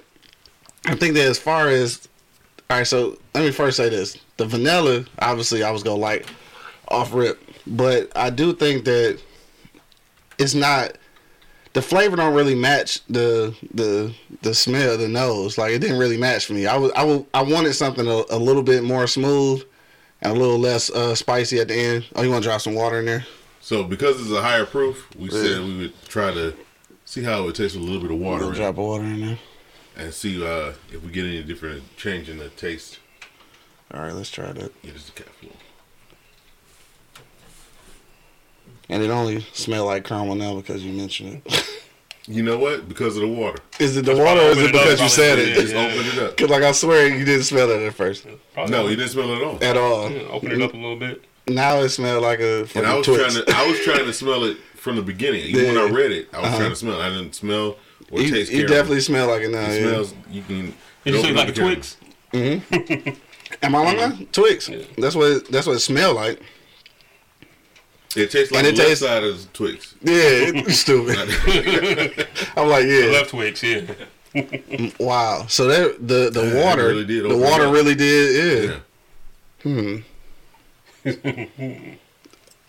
I 0.87 0.94
think 0.94 1.14
that 1.14 1.26
as 1.26 1.38
far 1.38 1.69
as 1.69 2.08
all 2.70 2.79
right, 2.79 2.87
so 2.87 3.19
let 3.35 3.44
me 3.44 3.50
first 3.50 3.76
say 3.76 3.88
this: 3.88 4.17
the 4.37 4.46
vanilla, 4.46 5.05
obviously, 5.19 5.62
I 5.62 5.70
was 5.70 5.82
gonna 5.82 5.96
like 6.00 6.26
off 6.88 7.12
rip, 7.14 7.43
but 7.67 8.11
I 8.17 8.31
do 8.31 8.52
think 8.55 8.85
that 8.85 9.19
it's 10.38 10.55
not 10.55 10.96
the 11.73 11.82
flavor 11.82 12.17
don't 12.17 12.35
really 12.35 12.55
match 12.55 13.05
the 13.06 13.55
the 13.73 14.14
the 14.43 14.55
smell, 14.55 14.96
the 14.99 15.08
nose. 15.08 15.56
Like 15.58 15.73
it 15.73 15.79
didn't 15.81 15.99
really 15.99 16.17
match 16.19 16.46
for 16.46 16.52
me. 16.52 16.67
I 16.67 16.76
was 16.76 16.93
I, 16.93 17.05
was, 17.05 17.25
I 17.32 17.43
wanted 17.43 17.75
something 17.75 18.06
a, 18.06 18.25
a 18.31 18.38
little 18.38 18.62
bit 18.62 18.85
more 18.85 19.06
smooth 19.06 19.62
and 20.20 20.37
a 20.37 20.38
little 20.38 20.58
less 20.58 20.91
uh, 20.91 21.14
spicy 21.14 21.61
at 21.61 21.69
the 21.69 21.75
end. 21.75 22.05
Oh, 22.14 22.23
you 22.23 22.31
want 22.31 22.43
to 22.44 22.49
drop 22.49 22.61
some 22.61 22.75
water 22.75 22.99
in 22.99 23.06
there? 23.06 23.26
So, 23.61 23.82
because 23.82 24.20
it's 24.20 24.31
a 24.31 24.43
higher 24.43 24.67
proof, 24.67 25.08
we 25.19 25.25
Yeah. 25.31 25.31
said 25.43 25.64
we 25.64 25.76
would 25.79 26.05
try 26.08 26.32
to 26.32 26.55
see 27.14 27.22
how 27.22 27.46
it 27.46 27.55
tastes 27.55 27.76
with 27.76 27.84
a 27.84 27.87
little 27.87 28.02
bit 28.02 28.11
of 28.11 28.20
A 28.20 28.25
water 28.25 28.44
little 28.46 28.50
in 28.50 28.56
drop 28.56 28.70
of 28.70 28.78
water 28.78 29.05
in 29.05 29.20
there. 29.25 29.38
and 29.96 30.12
see 30.12 30.44
uh, 30.44 30.72
if 30.93 31.00
we 31.05 31.12
get 31.12 31.25
any 31.25 31.44
different 31.44 31.96
change 31.96 32.28
in 32.28 32.38
the 32.38 32.49
taste. 32.50 32.99
All 33.93 34.00
right, 34.02 34.12
let's 34.12 34.31
try 34.31 34.50
that. 34.50 34.72
Yeah, 34.82 34.90
just 34.93 35.11
a 35.11 35.12
capful. 35.12 35.50
And 38.88 39.00
it 39.02 39.11
only 39.11 39.46
smell 39.52 39.87
like 39.87 40.05
caramel 40.05 40.34
now 40.34 40.56
because 40.56 40.84
you 40.84 40.93
mentioned 40.93 41.43
it. 41.44 41.70
You 42.26 42.43
know 42.43 42.58
what? 42.58 42.88
Because 42.88 43.17
of 43.17 43.22
the 43.22 43.28
water. 43.28 43.58
is 43.78 43.96
it 43.96 44.05
the 44.06 44.17
water 44.17 44.40
or 44.40 44.44
is 44.50 44.58
open 44.58 44.64
it 44.64 44.69
it 44.70 44.75
up, 44.76 44.82
because 44.84 45.00
you 45.02 45.08
said 45.08 45.38
Yeah, 45.38 45.44
it? 45.44 45.55
Just 45.55 45.75
yeah. 45.75 45.81
open 45.87 46.06
it 46.06 46.19
up. 46.19 46.37
Cause 46.38 46.49
like 46.50 46.62
I 46.62 46.72
swear 46.72 47.06
you 47.06 47.25
didn't 47.25 47.44
smell 47.44 47.70
it 47.70 47.82
at 47.82 47.94
first 47.94 48.27
Probably 48.55 48.72
No, 48.72 48.82
not. 48.82 48.91
you 48.91 48.96
didn't 48.96 49.10
smell 49.10 49.31
it 49.31 49.36
at 49.36 49.43
all. 49.44 49.65
at 49.65 49.77
all. 49.77 50.10
Yeah, 50.10 50.22
open 50.29 50.50
it 50.53 50.62
up 50.62 50.72
a 50.72 50.77
little 50.77 50.96
bit. 50.98 51.22
Now 51.46 51.81
it 51.81 51.91
smelled 51.91 52.22
like 52.22 52.41
a 52.41 52.67
And 52.74 52.86
I 52.86 52.94
was 52.96 53.06
Twix. 53.06 53.34
trying 53.34 53.46
to, 53.46 53.53
I 53.56 53.67
was 53.70 53.81
trying 53.81 54.05
to 54.06 54.13
smell 54.13 54.44
it 54.44 54.56
from 54.77 54.96
the 54.96 55.03
beginning. 55.03 55.43
Even 55.44 55.74
when 55.74 55.79
I 55.79 55.91
read 55.93 56.10
it, 56.13 56.29
I 56.32 56.39
was 56.39 56.46
Uh-huh. 56.48 56.58
trying 56.58 56.70
to 56.70 56.77
smell. 56.77 57.01
it. 57.01 57.05
I 57.05 57.08
didn't 57.10 57.34
smell 57.34 57.77
or 58.10 58.20
you, 58.20 58.31
taste. 58.31 58.51
you 58.51 58.58
caramel. 58.60 58.77
definitely 58.77 59.01
smell 59.01 59.27
like 59.29 59.43
it 59.43 59.51
now. 59.51 59.60
It 59.60 59.81
yeah. 59.81 59.89
smells. 59.89 60.15
You 60.31 60.43
can. 60.43 60.74
Did 61.05 61.15
you 61.15 61.20
say 61.22 61.32
like 61.32 61.36
a 61.36 61.41
up 61.51 61.55
the 61.55 61.60
caramel. 62.32 62.60
Twix? 62.70 63.20
Am 63.63 63.74
I 63.74 63.79
lying? 63.93 64.27
Twix. 64.32 64.69
Yeah. 64.69 64.79
That's 64.98 65.15
what 65.15 65.31
it, 65.31 65.51
that's 65.53 65.67
what 65.67 65.77
it 65.77 65.81
smelled 65.81 66.17
like. 66.17 66.41
It 68.17 68.31
tastes 68.31 68.53
like 68.53 68.65
And 68.65 68.77
the 68.77 68.82
it 68.82 68.89
left 68.89 68.89
tastes- 69.01 69.05
side 69.05 69.24
of 69.24 69.53
Twix. 69.53 69.94
Yeah, 70.01 70.15
it's 70.15 70.79
stupid. 70.79 71.17
I'm 72.56 72.69
like, 72.69 72.84
The 72.84 73.06
yeah, 73.06 73.13
left 73.13 73.31
Twix, 73.31 73.63
yeah. 73.63 74.91
wow. 75.01 75.46
So 75.48 75.67
that 75.67 76.06
the 76.06 76.31
the 76.31 76.46
Yeah, 76.55 76.65
water, 76.65 76.86
really 76.89 77.05
did 77.05 77.24
the 77.29 77.36
water 77.36 77.65
it 77.65 77.70
really 77.70 77.94
did. 77.94 78.70
Yeah. 78.70 78.77
Yeah. 79.65 79.98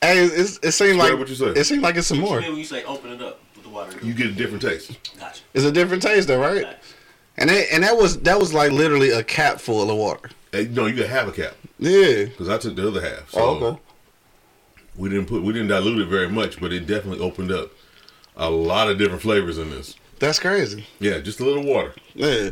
Hey, 0.01 0.23
it's, 0.25 0.59
it 0.61 0.73
seemed 0.73 0.99
like 0.99 1.17
what 1.17 1.27
you 1.29 1.35
say. 1.35 1.45
it 1.47 1.63
seemed 1.63 1.81
like 1.81 1.95
it's 1.95 2.05
some 2.07 2.21
What 2.21 2.29
more. 2.29 2.41
you 2.41 2.49
when 2.49 2.57
you 2.59 2.65
say 2.65 2.83
open 2.83 3.11
it 3.11 3.21
up 3.23 3.39
with 3.55 3.63
the 3.63 3.69
water? 3.69 3.97
You 4.03 4.13
get 4.13 4.27
a 4.27 4.31
different 4.33 4.61
taste. 4.61 4.91
Gotcha. 5.19 5.41
It's 5.55 5.65
a 5.65 5.71
different 5.71 6.03
taste, 6.03 6.27
though, 6.27 6.39
right? 6.39 6.63
Facts. 6.63 6.93
And 7.37 7.49
that, 7.49 7.65
and 7.73 7.83
that 7.83 7.97
was 7.97 8.19
that 8.19 8.37
was 8.39 8.53
like 8.53 8.71
literally 8.71 9.09
a 9.09 9.23
cap 9.23 9.59
full 9.59 9.89
of 9.89 9.97
water. 9.97 10.29
Hey, 10.51 10.67
no, 10.67 10.85
you 10.85 10.93
can 10.95 11.07
have 11.09 11.27
a 11.27 11.31
cap 11.31 11.55
Yeah. 11.79 12.25
because 12.25 12.49
I 12.49 12.57
took 12.59 12.75
the 12.75 12.87
other 12.87 13.01
half. 13.01 13.31
So 13.31 13.39
Oh, 13.41 13.55
okay. 13.65 13.81
we 14.95 15.09
didn't 15.09 15.25
put 15.25 15.41
we 15.41 15.53
didn't 15.53 15.69
dilute 15.69 15.99
it 16.01 16.07
very 16.07 16.29
much, 16.29 16.59
but 16.61 16.71
it 16.71 16.85
definitely 16.85 17.25
opened 17.25 17.51
up 17.51 17.71
a 18.37 18.49
lot 18.49 18.89
of 18.89 18.99
different 18.99 19.23
flavors 19.23 19.57
in 19.57 19.71
this. 19.71 19.95
That's 20.19 20.39
crazy. 20.39 20.85
Yeah, 20.99 21.17
just 21.19 21.39
a 21.39 21.45
little 21.45 21.65
water. 21.65 21.95
Yeah. 22.13 22.51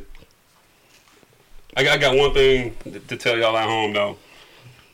I 1.78 1.84
got, 1.84 1.94
I 1.94 1.98
got 1.98 2.16
one 2.16 2.34
thing 2.34 2.76
to, 2.84 3.00
to 3.00 3.18
tell 3.18 3.38
y'all 3.38 3.56
at 3.58 3.68
home 3.70 3.94
though. 3.94 4.18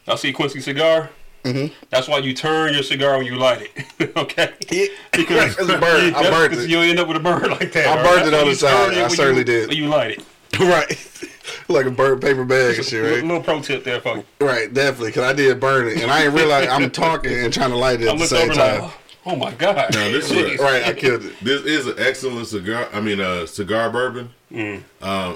Y'all 0.10 0.18
see 0.18 0.34
Quincy 0.34 0.60
cigar? 0.60 1.12
Mhm. 1.46 1.72
That's 1.92 2.08
why 2.08 2.18
you 2.18 2.34
turn 2.34 2.74
your 2.74 2.82
cigar 2.82 3.18
when 3.18 3.28
you 3.28 3.36
light 3.36 3.70
it. 4.00 4.12
okay? 4.18 4.54
Yeah. 4.72 4.88
Because 5.12 5.52
It's 5.60 5.70
a 5.70 5.78
bird. 5.78 6.14
I 6.16 6.22
Yeah, 6.24 6.30
burned 6.32 6.54
'cause 6.54 6.64
it. 6.66 6.70
You'll 6.72 6.82
end 6.82 7.00
up 7.00 7.08
with 7.08 7.18
a 7.18 7.20
bird 7.20 7.48
like 7.52 7.72
that. 7.74 7.88
I 7.88 7.98
all 8.02 8.04
burned 8.16 8.28
it 8.28 8.34
on 8.34 8.48
the 8.50 8.56
side. 8.56 8.98
I 8.98 9.08
certainly 9.08 9.42
you, 9.42 9.46
did. 9.46 9.68
When 9.70 9.78
you 9.78 9.86
light 9.88 10.18
it. 10.18 10.60
right. 10.60 11.28
like 11.68 11.86
a 11.86 11.92
burnt 11.92 12.22
paper 12.22 12.44
bag 12.44 12.78
and 12.78 12.86
shit, 12.86 13.06
A 13.06 13.14
right? 13.16 13.22
little 13.24 13.44
pro 13.44 13.62
tip 13.62 13.84
there 13.84 14.02
for 14.02 14.18
you. 14.18 14.26
Right, 14.42 14.74
definitely. 14.74 15.12
Cause 15.12 15.24
I 15.24 15.34
did 15.34 15.60
burn 15.60 15.88
it, 15.88 16.02
and 16.02 16.10
I 16.12 16.24
didn't 16.24 16.34
realize 16.34 16.68
I'm 16.68 16.90
talking 16.90 17.32
and 17.32 17.54
trying 17.54 17.70
to 17.70 17.78
light 17.78 18.02
it 18.02 18.08
I 18.10 18.14
at 18.14 18.18
the 18.20 18.26
same 18.26 18.50
over 18.50 18.54
time. 18.60 18.82
like, 18.82 18.92
Oh 19.28 19.36
my 19.36 19.52
god! 19.54 19.94
Now 19.94 20.10
this 20.10 20.32
is 20.32 20.60
Right, 20.60 20.84
I 20.86 20.94
killed 20.94 21.24
it. 21.24 21.34
this 21.44 21.62
is 21.64 21.86
an 21.86 21.96
excellent 22.00 22.48
cigar. 22.48 22.88
I 22.92 23.00
mean, 23.00 23.20
uh, 23.20 23.46
cigar 23.46 23.92
bourbon. 23.92 24.32
Um, 24.52 24.84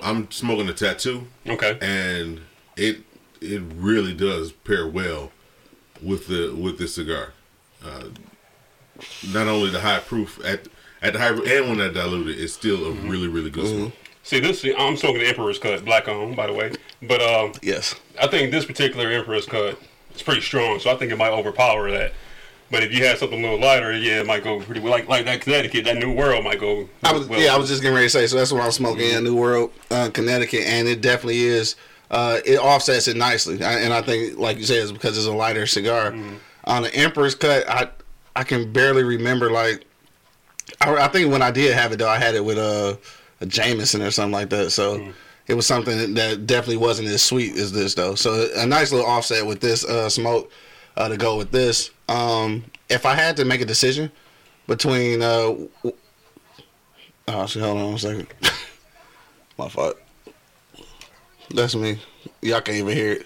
I'm 0.01 0.31
smoking 0.31 0.67
a 0.67 0.73
tattoo, 0.73 1.27
Okay. 1.47 1.77
and 1.81 2.41
it 2.75 3.01
it 3.43 3.61
really 3.75 4.13
does 4.13 4.51
pair 4.51 4.87
well 4.87 5.31
with 6.01 6.27
the 6.27 6.53
with 6.55 6.77
this 6.79 6.95
cigar. 6.95 7.33
Uh, 7.83 8.05
not 9.33 9.47
only 9.47 9.69
the 9.69 9.81
high 9.81 9.99
proof 9.99 10.43
at 10.45 10.67
at 11.01 11.13
the 11.13 11.19
high 11.19 11.29
and 11.29 11.69
when 11.69 11.77
that 11.77 11.93
diluted, 11.93 12.39
it's 12.39 12.53
still 12.53 12.85
a 12.85 12.91
really 12.91 13.27
really 13.27 13.49
good 13.49 13.67
smoke. 13.67 13.93
See 14.23 14.39
this. 14.39 14.65
I'm 14.77 14.95
smoking 14.95 15.19
the 15.19 15.27
Emperor's 15.27 15.59
Cut, 15.59 15.83
black 15.83 16.07
on, 16.07 16.33
by 16.33 16.47
the 16.47 16.53
way. 16.53 16.71
But 17.01 17.21
um, 17.21 17.51
Yes. 17.61 17.95
I 18.21 18.27
think 18.27 18.51
this 18.51 18.63
particular 18.63 19.11
Emperor's 19.11 19.45
Cut 19.45 19.77
is 20.15 20.21
pretty 20.23 20.39
strong, 20.39 20.79
so 20.79 20.89
I 20.91 20.95
think 20.95 21.11
it 21.11 21.17
might 21.17 21.33
overpower 21.33 21.91
that. 21.91 22.13
But 22.71 22.83
if 22.83 22.93
you 22.93 23.03
had 23.03 23.17
something 23.17 23.37
a 23.37 23.41
little 23.41 23.59
lighter, 23.59 23.91
yeah, 23.95 24.21
it 24.21 24.25
might 24.25 24.43
go 24.43 24.61
pretty 24.61 24.79
well. 24.79 24.91
Like 24.91 25.09
like 25.09 25.25
that 25.25 25.41
Connecticut, 25.41 25.83
that 25.85 25.97
New 25.97 26.13
World 26.13 26.45
might 26.45 26.59
go. 26.59 26.87
I 27.03 27.11
was 27.11 27.27
well. 27.27 27.39
yeah, 27.41 27.53
I 27.53 27.57
was 27.57 27.67
just 27.69 27.81
getting 27.81 27.95
ready 27.95 28.07
to 28.07 28.09
say. 28.09 28.25
So 28.25 28.37
that's 28.37 28.51
what 28.53 28.63
I'm 28.63 28.71
smoking 28.71 29.09
in 29.11 29.23
New 29.25 29.35
World, 29.35 29.71
uh, 29.91 30.09
Connecticut, 30.13 30.61
and 30.65 30.87
it 30.87 31.01
definitely 31.01 31.41
is. 31.43 31.75
Uh, 32.11 32.39
it 32.45 32.57
offsets 32.59 33.07
it 33.07 33.15
nicely, 33.17 33.55
and 33.63 33.91
I 33.93 34.01
think, 34.01 34.37
like 34.37 34.57
you 34.57 34.65
said, 34.65 34.83
it's 34.83 34.91
because 34.91 35.17
it's 35.17 35.25
a 35.25 35.31
lighter 35.31 35.65
cigar. 35.65 36.13
On 36.65 36.83
the 36.83 36.93
Emperor's 36.95 37.33
Cut, 37.35 37.67
I 37.67 37.89
I 38.35 38.43
can 38.43 38.71
barely 38.71 39.03
remember 39.03 39.49
like. 39.51 39.85
I, 40.81 40.93
I 40.95 41.07
think 41.07 41.31
when 41.31 41.41
I 41.41 41.51
did 41.51 41.73
have 41.73 41.91
it 41.91 41.97
though, 41.99 42.09
I 42.09 42.17
had 42.19 42.35
it 42.35 42.43
with 42.45 42.57
a, 42.57 42.97
a 43.41 43.45
Jameson 43.45 44.01
or 44.01 44.11
something 44.11 44.31
like 44.31 44.49
that. 44.51 44.71
So 44.71 45.11
it 45.47 45.53
was 45.55 45.65
something 45.67 46.13
that 46.13 46.45
definitely 46.47 46.77
wasn't 46.77 47.09
as 47.09 47.21
sweet 47.21 47.55
as 47.57 47.71
this 47.71 47.95
though. 47.95 48.15
So 48.15 48.47
a 48.55 48.65
nice 48.65 48.91
little 48.91 49.07
offset 49.07 49.45
with 49.45 49.59
this 49.59 49.83
uh, 49.85 50.09
smoke 50.09 50.51
uh, 50.95 51.09
to 51.09 51.17
go 51.17 51.37
with 51.37 51.51
this. 51.51 51.91
Um, 52.07 52.63
if 52.89 53.05
I 53.05 53.13
had 53.15 53.35
to 53.37 53.45
make 53.45 53.61
a 53.61 53.65
decision 53.65 54.11
between 54.67 55.21
uh, 55.21 55.41
w- 55.47 55.69
Oh, 57.27 57.45
hold 57.47 57.77
on 57.77 57.93
a 57.93 57.99
second. 57.99 58.27
My 59.57 59.69
fault. 59.69 59.97
That's 61.53 61.75
me. 61.75 61.99
Y'all 62.41 62.61
can't 62.61 62.77
even 62.77 62.95
hear 62.95 63.11
it. 63.13 63.25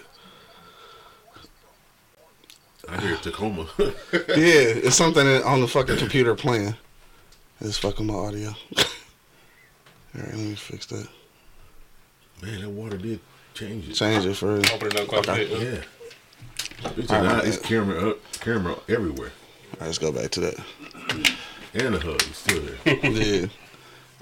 I 2.90 3.02
hear 3.02 3.16
Tacoma. 3.18 3.68
Yeah, 4.14 4.74
it's 4.86 4.96
something 4.96 5.26
on 5.44 5.62
the 5.62 5.68
fucking 5.68 5.98
computer 5.98 6.36
playing. 6.36 6.76
It's 7.62 7.78
fucking 7.78 8.06
my 8.06 8.14
audio. 8.14 8.50
Alright, 10.16 10.34
let 10.34 10.38
me 10.38 10.56
fix 10.56 10.86
that. 10.88 11.08
Man, 12.42 12.62
that 12.62 12.70
water 12.70 12.98
did 12.98 13.20
change 13.54 13.90
it. 13.90 13.94
Change 13.94 14.26
it 14.26 14.36
for 14.36 14.54
Open 14.58 14.88
it 14.88 14.96
up 15.00 15.08
quite 15.08 15.28
a 15.28 15.34
bit. 15.34 15.50
Yeah. 15.50 16.92
It's, 16.98 17.12
All 17.12 17.18
right, 17.18 17.24
not, 17.26 17.38
man. 17.38 17.48
it's 17.48 17.58
camera 17.58 18.10
up, 18.12 18.18
camera 18.40 18.76
everywhere, 18.88 19.32
Alright, 19.74 19.82
let's 19.88 19.98
go 19.98 20.12
back 20.12 20.30
to 20.32 20.40
that. 20.42 20.56
and 21.74 21.96
the 21.96 22.00
hug 22.00 22.22
is 22.22 22.38
still 22.38 22.62
there. 22.62 22.96
yeah. 23.12 23.48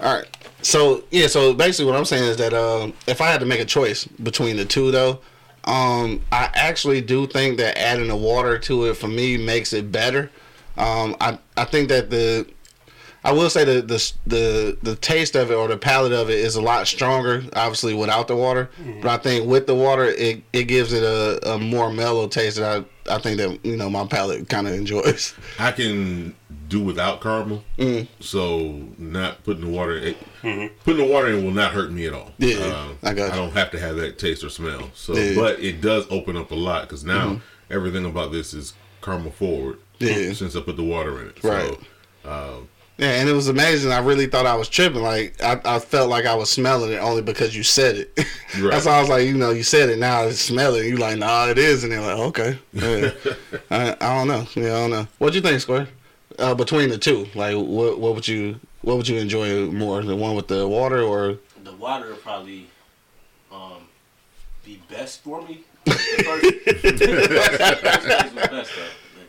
All 0.00 0.14
right. 0.14 0.26
So 0.62 1.04
yeah. 1.10 1.26
So 1.26 1.54
basically, 1.54 1.90
what 1.90 1.98
I'm 1.98 2.04
saying 2.04 2.24
is 2.24 2.36
that 2.36 2.52
um, 2.52 2.92
if 3.06 3.20
I 3.20 3.28
had 3.28 3.40
to 3.40 3.46
make 3.46 3.60
a 3.60 3.64
choice 3.64 4.04
between 4.04 4.56
the 4.56 4.64
two, 4.64 4.90
though, 4.90 5.20
um, 5.64 6.20
I 6.32 6.50
actually 6.54 7.00
do 7.00 7.26
think 7.26 7.58
that 7.58 7.78
adding 7.78 8.08
the 8.08 8.16
water 8.16 8.58
to 8.58 8.84
it 8.86 8.94
for 8.94 9.08
me 9.08 9.36
makes 9.36 9.72
it 9.72 9.90
better. 9.90 10.30
Um, 10.76 11.16
I 11.20 11.38
I 11.56 11.64
think 11.64 11.88
that 11.88 12.10
the 12.10 12.46
I 13.24 13.32
will 13.32 13.50
say 13.50 13.64
the 13.64 13.82
the 13.82 14.12
the 14.26 14.78
the 14.82 14.96
taste 14.96 15.34
of 15.34 15.50
it 15.50 15.54
or 15.54 15.66
the 15.66 15.76
palate 15.76 16.12
of 16.12 16.30
it 16.30 16.38
is 16.38 16.54
a 16.54 16.62
lot 16.62 16.86
stronger, 16.86 17.42
obviously 17.54 17.92
without 17.92 18.28
the 18.28 18.36
water. 18.36 18.70
But 19.02 19.10
I 19.10 19.16
think 19.16 19.48
with 19.48 19.66
the 19.66 19.74
water, 19.74 20.04
it 20.04 20.42
it 20.52 20.64
gives 20.64 20.92
it 20.92 21.02
a, 21.02 21.54
a 21.54 21.58
more 21.58 21.90
mellow 21.90 22.28
taste 22.28 22.58
that 22.58 22.84
I 23.08 23.14
I 23.16 23.18
think 23.18 23.38
that 23.38 23.64
you 23.64 23.76
know 23.76 23.90
my 23.90 24.06
palate 24.06 24.48
kind 24.48 24.68
of 24.68 24.74
enjoys. 24.74 25.34
I 25.58 25.72
can 25.72 26.36
do 26.68 26.80
without 26.80 27.20
caramel, 27.20 27.62
Mm. 27.78 28.08
so 28.20 28.80
not 28.98 29.42
putting 29.44 29.62
the 29.64 29.70
water. 29.70 29.96
It, 29.96 30.16
Putting 30.84 31.06
the 31.06 31.12
water 31.12 31.28
in 31.28 31.44
will 31.44 31.50
not 31.52 31.72
hurt 31.72 31.90
me 31.90 32.06
at 32.06 32.12
all. 32.12 32.32
Yeah, 32.38 32.56
Um, 32.58 32.98
I 33.02 33.14
got 33.14 33.26
you. 33.26 33.32
I 33.32 33.36
don't 33.36 33.52
have 33.52 33.70
to 33.72 33.78
have 33.80 33.96
that 33.96 34.18
taste 34.18 34.42
or 34.44 34.48
smell. 34.50 34.90
So, 34.94 35.16
Yeah. 35.16 35.34
but 35.34 35.60
it 35.60 35.80
does 35.80 36.06
open 36.10 36.36
up 36.36 36.50
a 36.50 36.54
lot 36.54 36.82
because 36.82 37.04
now 37.04 37.40
everything 37.70 38.04
about 38.04 38.32
this 38.32 38.54
is 38.54 38.74
caramel 39.02 39.32
forward. 39.32 39.78
Yeah. 39.98 40.32
Since 40.34 40.54
I 40.56 40.60
put 40.60 40.76
the 40.76 40.82
water 40.84 41.20
in 41.20 41.28
it, 41.28 41.38
Right. 41.42 41.76
So, 42.24 42.66
Yeah, 42.98 43.10
and 43.20 43.28
it 43.28 43.32
was 43.34 43.48
amazing. 43.48 43.92
I 43.92 43.98
really 43.98 44.26
thought 44.26 44.46
I 44.46 44.54
was 44.54 44.68
tripping. 44.70 45.02
Like 45.02 45.34
I, 45.42 45.60
I 45.66 45.78
felt 45.80 46.08
like 46.08 46.24
I 46.24 46.34
was 46.34 46.48
smelling 46.48 46.92
it 46.92 46.96
only 46.96 47.20
because 47.22 47.54
you 47.54 47.62
said 47.62 47.96
it. 47.96 48.18
Right. 48.58 48.70
That's 48.70 48.86
why 48.86 48.92
I 48.96 49.00
was 49.00 49.10
like, 49.10 49.26
you 49.26 49.34
know, 49.36 49.50
you 49.50 49.62
said 49.62 49.90
it. 49.90 49.98
Now 49.98 50.22
I 50.22 50.30
smell 50.30 50.74
it. 50.76 50.86
You 50.86 50.96
like, 50.96 51.18
nah, 51.18 51.48
it 51.48 51.58
is, 51.58 51.82
and 51.84 51.92
they're 51.92 52.00
like, 52.00 52.18
okay. 52.18 52.58
Yeah. 52.72 53.10
I, 53.70 53.90
I 54.00 54.14
don't 54.16 54.28
know. 54.28 54.46
Yeah, 54.54 54.76
I 54.76 54.78
don't 54.80 54.90
know. 54.92 55.06
What 55.18 55.32
do 55.32 55.38
you 55.38 55.42
think, 55.42 55.60
Square? 55.60 55.88
Uh, 56.38 56.54
between 56.54 56.88
the 56.90 56.98
two, 56.98 57.26
like, 57.34 57.54
what 57.56 57.98
what 57.98 58.14
would 58.14 58.28
you 58.28 58.60
what 58.82 58.96
would 58.96 59.08
you 59.08 59.16
enjoy 59.18 59.66
more, 59.70 60.02
the 60.02 60.14
one 60.14 60.34
with 60.36 60.48
the 60.48 60.66
water 60.68 61.00
or? 61.02 61.38
The 61.64 61.72
water 61.74 62.08
would 62.08 62.22
probably 62.22 62.66
um, 63.50 63.88
be 64.64 64.80
best 64.90 65.22
for 65.22 65.42
me. 65.42 65.64
The 65.86 65.92
first, 66.24 66.42
the 66.64 67.28
first 67.28 67.58
taste 67.58 68.34
was 68.34 68.48
best, 68.48 68.70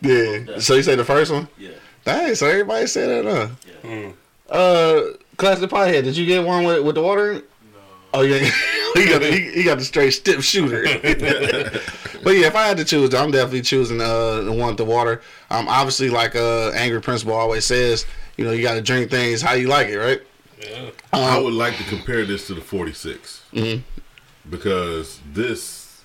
Yeah. 0.02 0.60
So 0.60 0.76
you 0.76 0.84
say 0.84 0.96
the 0.96 1.06
first 1.06 1.32
one? 1.32 1.48
yeah. 1.58 1.72
Dang. 2.04 2.36
So 2.36 2.46
everybody 2.48 2.88
said 2.88 3.26
that, 3.26 3.32
huh? 3.32 3.48
Yeah. 3.84 4.12
Uh, 4.50 5.02
classic 5.38 5.70
pothead. 5.70 6.04
Did 6.04 6.16
you 6.18 6.26
get 6.26 6.46
one 6.46 6.64
with 6.66 6.84
with 6.84 6.96
the 6.96 7.02
water? 7.02 7.32
in 7.32 7.38
it? 7.38 7.50
Oh 8.14 8.22
yeah, 8.22 8.38
he 8.96 9.06
got 9.08 9.22
the, 9.22 9.32
he, 9.32 9.52
he 9.52 9.64
got 9.64 9.78
the 9.78 9.84
straight 9.84 10.12
stiff 10.12 10.44
shooter. 10.44 10.84
but 12.24 12.32
yeah, 12.36 12.48
if 12.48 12.56
I 12.56 12.68
had 12.68 12.78
to 12.78 12.86
choose, 12.86 13.14
I'm 13.14 13.32
definitely 13.32 13.62
choosing 13.62 14.02
uh 14.02 14.42
the 14.42 14.52
one 14.52 14.68
with 14.70 14.78
the 14.78 14.86
water. 14.86 15.22
Um, 15.50 15.68
obviously, 15.68 16.10
like 16.10 16.36
uh, 16.36 16.70
Angry 16.72 17.02
Principal 17.02 17.34
always 17.34 17.66
says, 17.66 18.06
you 18.38 18.46
know, 18.46 18.52
you 18.52 18.62
got 18.62 18.74
to 18.76 18.82
drink 18.82 19.10
things 19.12 19.42
how 19.42 19.54
you 19.54 19.68
like 19.68 19.88
it, 19.88 19.98
right? 19.98 20.22
Yeah. 20.60 20.90
I 21.14 21.40
would 21.40 21.54
like 21.54 21.78
to 21.78 21.84
compare 21.86 22.26
this 22.26 22.48
to 22.48 22.54
the 22.56 22.62
46 22.62 23.44
because 24.50 25.20
this, 25.34 26.02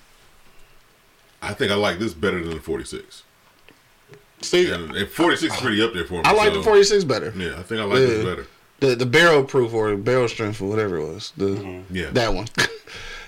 I 1.41 1.55
think 1.55 1.73
I 1.73 1.75
like 1.75 1.99
this 1.99 2.13
better 2.15 2.43
than 2.43 2.55
the 2.55 2.61
46. 2.61 3.23
See, 4.43 4.71
And, 4.71 4.95
and 4.97 5.09
46 5.09 5.55
is 5.55 5.61
pretty 5.61 5.81
up 5.83 5.95
there 5.95 6.05
for 6.05 6.15
me. 6.15 6.23
I 6.25 6.33
like 6.33 6.53
so, 6.53 6.59
the 6.59 6.63
46 6.65 7.05
better. 7.05 7.33
Yeah, 7.37 7.59
I 7.59 7.63
think 7.63 7.81
I 7.81 7.85
like 7.85 7.99
this 7.99 8.25
better. 8.25 8.47
The 8.81 8.97
the 8.97 9.07
barrel 9.07 9.45
proof 9.45 9.73
or 9.73 9.97
barrel 9.97 10.29
strength 10.29 10.61
or 10.61 10.69
whatever 10.69 10.97
it 10.97 11.07
was. 11.07 11.33
The 11.37 11.83
Yeah. 11.91 12.11
that 12.11 12.35
one. 12.35 12.49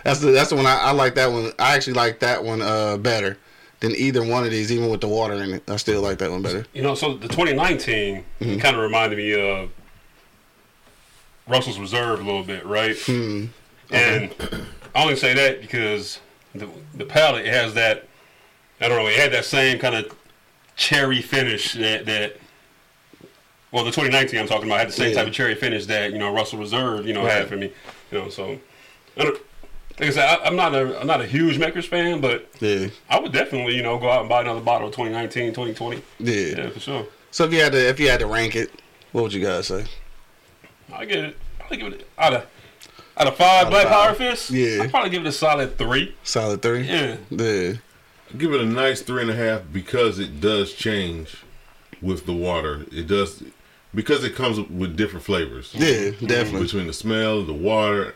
that's 0.05 0.21
the 0.21 0.31
that's 0.31 0.51
the 0.51 0.57
one 0.57 0.67
I, 0.67 0.77
I 0.77 0.91
like. 0.93 1.15
That 1.17 1.33
one. 1.33 1.53
I 1.59 1.75
actually 1.75 1.95
like 1.95 2.21
that 2.21 2.45
one 2.45 2.63
uh 2.63 2.97
better 2.99 3.37
than 3.81 3.93
either 3.97 4.25
one 4.25 4.45
of 4.45 4.51
these, 4.51 4.71
even 4.73 4.89
with 4.89 5.01
the 5.01 5.09
water 5.09 5.35
in 5.35 5.55
it. 5.55 5.69
I 5.69 5.77
still 5.77 6.01
like 6.01 6.19
that 6.19 6.31
one 6.31 6.43
better. 6.43 6.65
You 6.73 6.83
know, 6.83 6.95
so 6.95 7.15
the 7.15 7.29
2019 7.29 8.25
Mm-hmm. 8.41 8.59
kind 8.61 8.77
of 8.77 8.83
reminded 8.83 9.17
me 9.19 9.35
of 9.35 9.71
Russell's 11.47 11.79
Reserve 11.79 12.21
a 12.21 12.25
little 12.25 12.43
bit, 12.45 12.65
right? 12.65 12.97
Hmm. 12.99 13.47
And 13.91 14.35
I 14.95 15.03
only 15.03 15.17
say 15.17 15.35
that 15.35 15.61
because 15.61 16.21
the 16.55 16.69
the 16.95 17.05
palate 17.05 17.45
it 17.47 17.53
has 17.53 17.75
that 17.75 18.07
I 18.81 18.89
don't 18.89 18.99
know, 19.03 19.09
it 19.09 19.17
had 19.19 19.33
that 19.33 19.45
same 19.45 19.79
kind 19.79 19.95
of 19.95 20.17
cherry 20.77 21.21
finish 21.23 21.75
that 21.75 22.07
that 22.07 22.37
well, 23.71 23.85
the 23.85 23.91
2019 23.91 24.39
I'm 24.41 24.47
talking 24.47 24.67
about 24.67 24.79
had 24.79 24.89
the 24.89 24.93
same 24.93 25.09
Yeah. 25.11 25.17
type 25.17 25.27
of 25.29 25.33
cherry 25.35 25.55
finish 25.55 25.87
that 25.87 26.13
you 26.13 26.19
know 26.19 26.33
Russell 26.33 26.59
Reserve, 26.59 27.07
you 27.07 27.13
know, 27.13 27.23
Right. 27.25 27.33
had 27.33 27.49
for 27.49 27.57
me. 27.57 27.73
You 28.11 28.19
know, 28.19 28.29
so 28.29 28.59
I 29.17 29.25
don't, 29.25 29.39
like 29.99 30.09
I 30.09 30.13
said, 30.13 30.25
I, 30.27 30.45
I'm 30.45 30.57
not 30.57 30.75
a 30.75 31.01
I'm 31.01 31.07
not 31.07 31.21
a 31.21 31.27
huge 31.27 31.59
Makers 31.59 31.87
fan, 31.87 32.21
but 32.21 32.49
Yeah, 32.61 32.89
I 33.09 33.19
would 33.21 33.33
definitely 33.33 33.77
you 33.77 33.83
know 33.83 33.99
go 33.99 34.11
out 34.11 34.21
and 34.21 34.29
buy 34.29 34.41
another 34.43 34.61
bottle 34.61 34.89
of 34.89 34.95
2019, 34.95 35.51
2020. 35.55 36.03
yeah. 36.21 36.65
Yeah, 36.65 36.71
for 36.71 36.81
sure. 36.81 37.07
So 37.31 37.45
if 37.45 37.53
you 37.53 37.61
had 37.61 37.73
to 37.73 37.89
if 37.89 37.99
you 38.01 38.09
had 38.09 38.21
to 38.21 38.27
rank 38.27 38.57
it, 38.57 38.71
what 39.13 39.23
would 39.23 39.33
you 39.33 39.43
guys 39.45 39.67
say? 39.69 39.85
I 40.93 41.05
get 41.05 41.25
it. 41.25 41.37
Probably 41.59 41.77
give 41.79 41.93
it 41.93 42.09
out 42.19 42.35
of 42.35 42.47
out 43.17 43.27
of 43.29 43.37
five 43.37 43.71
Black 43.71 43.85
five. 43.89 43.93
Power 43.93 44.15
Fists. 44.15 44.51
Yeah. 44.51 44.83
I'd 44.83 44.91
probably 44.91 45.11
give 45.11 45.25
it 45.25 45.29
a 45.29 45.33
solid 45.33 45.79
three. 45.79 46.15
Solid 46.25 46.63
three. 46.63 46.83
Yeah. 46.83 47.17
Yeah. 47.31 47.73
Give 48.37 48.53
it 48.53 48.61
a 48.61 48.67
nice 48.67 49.01
three 49.03 49.23
and 49.23 49.31
a 49.31 49.37
half 49.37 49.63
because 49.73 50.19
it 50.19 50.41
does 50.41 50.73
change 50.75 51.45
with 52.03 52.27
the 52.27 52.33
water. 52.33 52.85
It 52.93 53.07
does 53.07 53.43
because 53.95 54.25
it 54.25 54.35
comes 54.35 54.59
with 54.69 54.97
different 54.97 55.25
flavors. 55.25 55.71
Yeah, 55.73 56.11
definitely. 56.27 56.63
Between 56.63 56.87
the 56.89 56.93
smell, 56.93 57.45
the 57.45 57.53
water, 57.53 58.15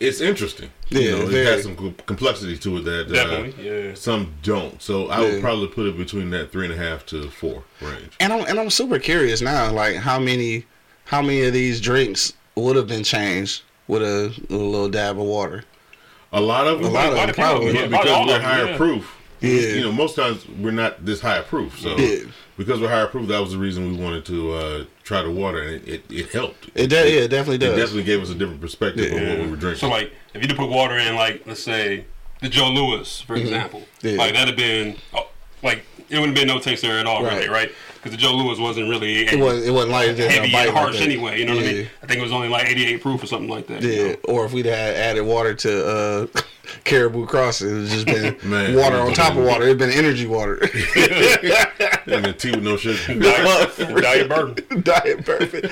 it's 0.00 0.20
interesting. 0.20 0.70
Yeah, 0.90 1.00
you 1.00 1.10
know, 1.12 1.30
it 1.30 1.46
has 1.46 1.62
some 1.64 1.94
complexity 2.06 2.56
to 2.58 2.76
it 2.78 2.82
that 2.84 3.10
uh, 3.10 3.62
Yeah. 3.62 3.94
some 3.94 4.34
don't. 4.42 4.80
So 4.82 5.08
I 5.08 5.20
Yeah. 5.22 5.32
would 5.32 5.40
probably 5.42 5.68
put 5.68 5.86
it 5.86 5.96
between 5.96 6.30
that 6.30 6.50
three 6.52 6.64
and 6.66 6.74
a 6.74 6.76
half 6.76 7.04
to 7.06 7.28
four 7.30 7.64
range. 7.80 8.12
And 8.20 8.32
I'm 8.32 8.44
and 8.46 8.58
I'm 8.60 8.70
super 8.70 8.98
curious 8.98 9.40
now, 9.40 9.72
like 9.72 9.96
how 9.96 10.18
many 10.18 10.64
how 11.06 11.22
many 11.22 11.42
of 11.42 11.52
these 11.52 11.80
drinks 11.80 12.32
would 12.54 12.76
have 12.76 12.86
been 12.86 13.04
changed 13.04 13.62
with 13.86 14.02
a, 14.02 14.32
a 14.50 14.54
little 14.54 14.88
dab 14.88 15.18
of 15.18 15.24
water? 15.26 15.64
A 16.32 16.40
lot 16.40 16.66
of 16.66 16.78
them, 16.80 16.88
A 16.88 16.90
lot 16.94 17.06
of 17.12 17.14
a 17.14 17.16
few 17.22 17.28
of 17.30 17.34
probably. 17.36 17.72
them, 17.72 17.74
But 17.74 17.80
yeah, 17.80 17.86
because 17.88 18.04
probably 18.06 18.12
all 18.12 18.26
we're 18.38 18.40
higher 18.46 18.66
yeah. 18.66 18.76
proof. 18.76 19.14
Yeah. 19.40 19.50
You 19.60 19.80
know, 19.82 19.92
most 19.92 20.14
times 20.16 20.46
we're 20.60 20.72
not 20.72 21.04
this 21.06 21.20
higher 21.20 21.42
proof. 21.42 21.78
So 21.80 21.96
Yeah. 21.96 22.24
Because 22.58 22.80
we're 22.80 22.88
higher 22.88 23.06
proof, 23.06 23.28
that 23.28 23.38
was 23.38 23.52
the 23.52 23.58
reason 23.58 23.96
we 23.96 24.02
wanted 24.04 24.26
to 24.26 24.52
uh, 24.52 24.84
try 25.04 25.22
the 25.22 25.30
water, 25.30 25.62
and 25.62 25.74
it, 25.76 25.88
it, 25.88 26.02
it 26.10 26.30
helped. 26.30 26.68
It 26.74 26.88
does. 26.88 27.10
Yeah, 27.10 27.20
it 27.20 27.28
definitely 27.28 27.64
It 27.66 27.76
definitely 27.76 28.02
gave 28.02 28.20
us 28.20 28.28
a 28.30 28.34
different 28.34 28.60
perspective 28.60 29.06
of 29.12 29.12
what 29.28 29.38
we 29.38 29.50
were 29.50 29.56
drinking. 29.56 29.78
So 29.80 29.88
like, 29.88 30.12
if 30.34 30.42
you 30.42 30.48
did 30.48 30.56
put 30.56 30.68
water 30.68 30.96
in, 30.98 31.14
like 31.14 31.46
let's 31.46 31.62
say 31.62 32.04
the 32.40 32.48
Joe 32.48 32.68
Louis, 32.68 33.20
for 33.22 33.36
example, 33.36 33.80
Mm-hmm. 34.02 34.06
Yeah. 34.08 34.16
like 34.16 34.32
that'd 34.34 34.48
have 34.48 34.56
been 34.56 34.96
oh, 35.14 35.28
like 35.62 35.84
it 36.10 36.18
wouldn't 36.18 36.36
have 36.36 36.46
been 36.46 36.54
no 36.54 36.60
taste 36.60 36.82
there 36.82 36.98
at 36.98 37.06
all, 37.06 37.22
Right. 37.22 37.34
really, 37.36 37.48
right? 37.48 37.72
Because 38.10 38.22
the 38.22 38.28
Joe 38.28 38.34
Louis 38.36 38.58
wasn't 38.58 38.88
really 38.88 39.26
It 39.26 39.38
wasn't. 39.38 39.66
It 39.66 39.70
wasn't 39.70 39.92
like 39.92 40.16
just 40.16 40.28
a 40.28 40.32
heavy 40.32 40.52
bite 40.52 40.68
and 40.68 40.76
harsh 40.76 40.98
that. 40.98 41.04
anyway. 41.04 41.38
You 41.38 41.46
know 41.46 41.56
what 41.56 41.64
I 41.64 41.72
mean? 41.72 41.86
I 42.02 42.06
think 42.06 42.20
it 42.20 42.22
was 42.22 42.32
only 42.32 42.48
like 42.48 42.66
88 42.68 43.00
proof 43.02 43.22
or 43.22 43.26
something 43.26 43.48
like 43.50 43.66
that. 43.68 43.82
you 43.82 43.90
Yeah, 43.90 44.08
know? 44.12 44.16
or 44.24 44.44
if 44.46 44.52
we'd 44.52 44.66
had 44.66 44.94
added 44.94 45.22
water 45.22 45.54
to 45.54 45.86
uh, 45.86 46.26
Caribou 46.84 47.26
Crossing, 47.26 47.68
it'd 47.68 47.88
just 47.88 48.06
been 48.06 48.36
Man. 48.50 48.74
water 48.76 48.96
on 48.98 49.12
top 49.14 49.36
of 49.36 49.44
water. 49.44 49.64
It'd 49.64 49.78
been 49.78 49.90
energy 49.90 50.26
water. 50.26 50.58
And 52.10 52.24
the 52.24 52.32
tea 52.32 52.52
with 52.52 52.62
no 52.62 52.78
sugar. 52.78 53.20
Diet, 53.20 53.76
diet 54.00 54.28
bourbon. 54.30 54.82
Diet 54.82 55.26
perfect. 55.26 55.66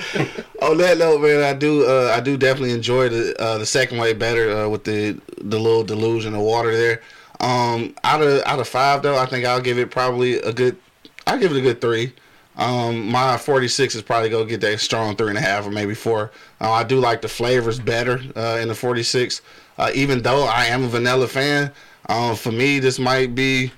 On 0.61 0.77
that 0.77 0.99
note, 0.99 1.19
man, 1.19 1.43
I 1.43 1.53
do 1.57 1.83
uh, 1.83 2.13
I 2.15 2.19
do 2.19 2.37
definitely 2.37 2.73
enjoy 2.73 3.09
the 3.09 3.35
uh, 3.41 3.57
the 3.57 3.65
second 3.65 3.97
way 3.97 4.13
better 4.13 4.51
uh, 4.55 4.69
with 4.69 4.83
the 4.83 5.19
the 5.41 5.57
little 5.59 5.83
delusion 5.83 6.35
of 6.35 6.41
water 6.41 6.77
there. 6.77 7.01
Um, 7.39 7.95
out 8.03 8.21
of 8.21 8.43
out 8.45 8.59
of 8.59 8.67
five 8.67 9.01
though, 9.01 9.17
I 9.17 9.25
think 9.25 9.45
I'll 9.45 9.59
give 9.61 9.79
it 9.79 9.89
probably 9.89 10.35
a 10.35 10.53
good. 10.53 10.77
I'll 11.25 11.39
give 11.39 11.51
it 11.51 11.57
a 11.57 11.61
good 11.61 11.81
three. 11.81 12.13
Um, 12.57 13.09
my 13.09 13.37
46 13.37 13.95
is 13.95 14.01
probably 14.01 14.29
gonna 14.29 14.45
get 14.45 14.61
that 14.61 14.79
strong 14.79 15.15
three 15.15 15.29
and 15.29 15.37
a 15.37 15.41
half 15.41 15.65
or 15.65 15.71
maybe 15.71 15.93
four. 15.93 16.31
Uh, 16.59 16.71
I 16.71 16.83
do 16.83 16.99
like 16.99 17.21
the 17.21 17.27
flavors 17.27 17.79
better 17.79 18.19
uh, 18.35 18.57
in 18.59 18.67
the 18.67 18.75
46. 18.75 19.41
Uh, 19.77 19.91
even 19.93 20.23
though 20.23 20.43
I 20.43 20.65
am 20.65 20.83
a 20.83 20.87
vanilla 20.87 21.27
fan, 21.27 21.71
um, 22.09 22.35
for 22.35 22.51
me 22.51 22.79
this 22.79 22.97
might 22.97 23.35
be 23.35 23.71